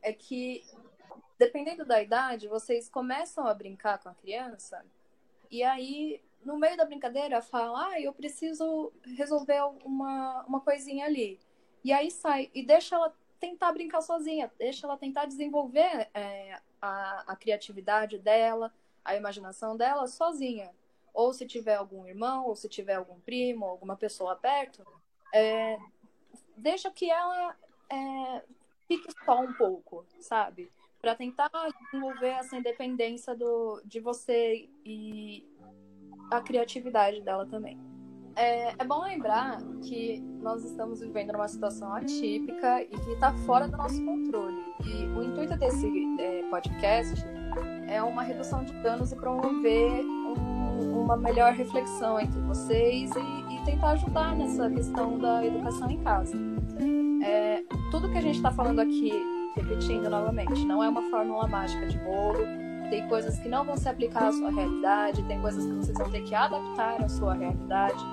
é 0.00 0.12
que, 0.12 0.62
dependendo 1.36 1.84
da 1.84 2.00
idade, 2.00 2.46
vocês 2.46 2.88
começam 2.88 3.48
a 3.48 3.52
brincar 3.52 3.98
com 3.98 4.08
a 4.08 4.14
criança 4.14 4.80
e 5.50 5.62
aí 5.62 6.20
no 6.44 6.58
meio 6.58 6.76
da 6.76 6.84
brincadeira, 6.84 7.42
fala, 7.42 7.90
ah, 7.90 8.00
eu 8.00 8.12
preciso 8.12 8.92
resolver 9.16 9.60
uma, 9.84 10.44
uma 10.46 10.60
coisinha 10.60 11.06
ali. 11.06 11.38
E 11.84 11.92
aí 11.92 12.10
sai, 12.10 12.50
e 12.54 12.64
deixa 12.64 12.96
ela 12.96 13.14
tentar 13.38 13.72
brincar 13.72 14.00
sozinha, 14.02 14.50
deixa 14.58 14.86
ela 14.86 14.96
tentar 14.96 15.26
desenvolver 15.26 16.08
é, 16.14 16.60
a, 16.80 17.32
a 17.32 17.36
criatividade 17.36 18.18
dela, 18.18 18.72
a 19.04 19.16
imaginação 19.16 19.76
dela 19.76 20.06
sozinha. 20.06 20.70
Ou 21.12 21.32
se 21.32 21.46
tiver 21.46 21.74
algum 21.74 22.06
irmão, 22.06 22.46
ou 22.46 22.54
se 22.54 22.68
tiver 22.68 22.94
algum 22.94 23.18
primo, 23.20 23.66
alguma 23.66 23.96
pessoa 23.96 24.36
perto, 24.36 24.86
é, 25.34 25.78
deixa 26.56 26.90
que 26.90 27.10
ela 27.10 27.56
é, 27.90 28.42
fique 28.86 29.12
só 29.24 29.40
um 29.40 29.52
pouco, 29.54 30.06
sabe? 30.20 30.70
Para 31.00 31.14
tentar 31.14 31.50
desenvolver 31.82 32.28
essa 32.28 32.56
independência 32.56 33.34
do, 33.34 33.80
de 33.84 34.00
você 34.00 34.68
e 34.84 35.46
a 36.30 36.40
criatividade 36.40 37.20
dela 37.22 37.46
também. 37.46 37.78
É, 38.36 38.74
é, 38.78 38.84
bom 38.84 39.02
lembrar 39.02 39.60
que 39.82 40.20
nós 40.40 40.64
estamos 40.64 41.00
vivendo 41.00 41.32
numa 41.32 41.48
situação 41.48 41.92
atípica 41.92 42.82
e 42.82 42.88
que 42.88 43.10
está 43.12 43.32
fora 43.44 43.68
do 43.68 43.76
nosso 43.76 44.02
controle. 44.04 44.56
E 44.84 45.06
o 45.08 45.22
intuito 45.22 45.56
desse 45.56 45.86
é, 46.18 46.42
podcast 46.48 47.24
é 47.88 48.02
uma 48.02 48.22
redução 48.22 48.64
de 48.64 48.72
danos 48.82 49.12
e 49.12 49.16
promover 49.16 50.04
um, 50.04 51.02
uma 51.02 51.16
melhor 51.16 51.52
reflexão 51.52 52.20
entre 52.20 52.40
vocês 52.42 53.10
e, 53.14 53.54
e, 53.54 53.64
tentar 53.64 53.90
ajudar 53.90 54.36
nessa 54.36 54.70
questão 54.70 55.18
da 55.18 55.44
educação 55.44 55.90
em 55.90 56.02
casa. 56.02 56.36
É, 57.22 57.62
tudo 57.90 58.10
que 58.10 58.16
a 58.16 58.22
gente 58.22 58.36
está 58.36 58.50
falando 58.50 58.78
aqui, 58.78 59.12
repetindo 59.56 60.08
novamente, 60.08 60.64
não 60.64 60.82
é 60.82 60.88
uma 60.88 61.02
fórmula 61.10 61.46
mágica 61.46 61.86
de 61.86 61.98
bolo 61.98 62.70
tem 62.90 63.06
coisas 63.06 63.38
que 63.38 63.48
não 63.48 63.64
vão 63.64 63.76
se 63.76 63.88
aplicar 63.88 64.26
à 64.26 64.32
sua 64.32 64.50
realidade, 64.50 65.22
tem 65.22 65.40
coisas 65.40 65.64
que 65.64 65.72
vocês 65.72 65.96
vão 65.96 66.10
ter 66.10 66.22
que 66.22 66.34
adaptar 66.34 67.00
à 67.02 67.08
sua 67.08 67.34
realidade. 67.34 68.04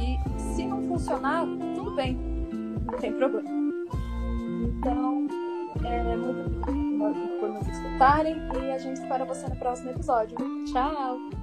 E 0.00 0.40
se 0.40 0.64
não 0.64 0.82
funcionar, 0.82 1.44
tudo 1.76 1.94
bem, 1.94 2.14
não 2.86 2.98
tem 2.98 3.12
problema. 3.12 3.48
Então, 4.64 5.28
é 5.84 6.16
muito 6.16 6.68
obrigada 6.68 7.28
por 7.38 7.48
nos 7.50 7.68
escutarem 7.68 8.36
e 8.62 8.70
a 8.72 8.78
gente 8.78 8.96
espera 8.96 9.24
você 9.24 9.46
no 9.46 9.56
próximo 9.56 9.90
episódio. 9.90 10.36
Tchau! 10.72 11.41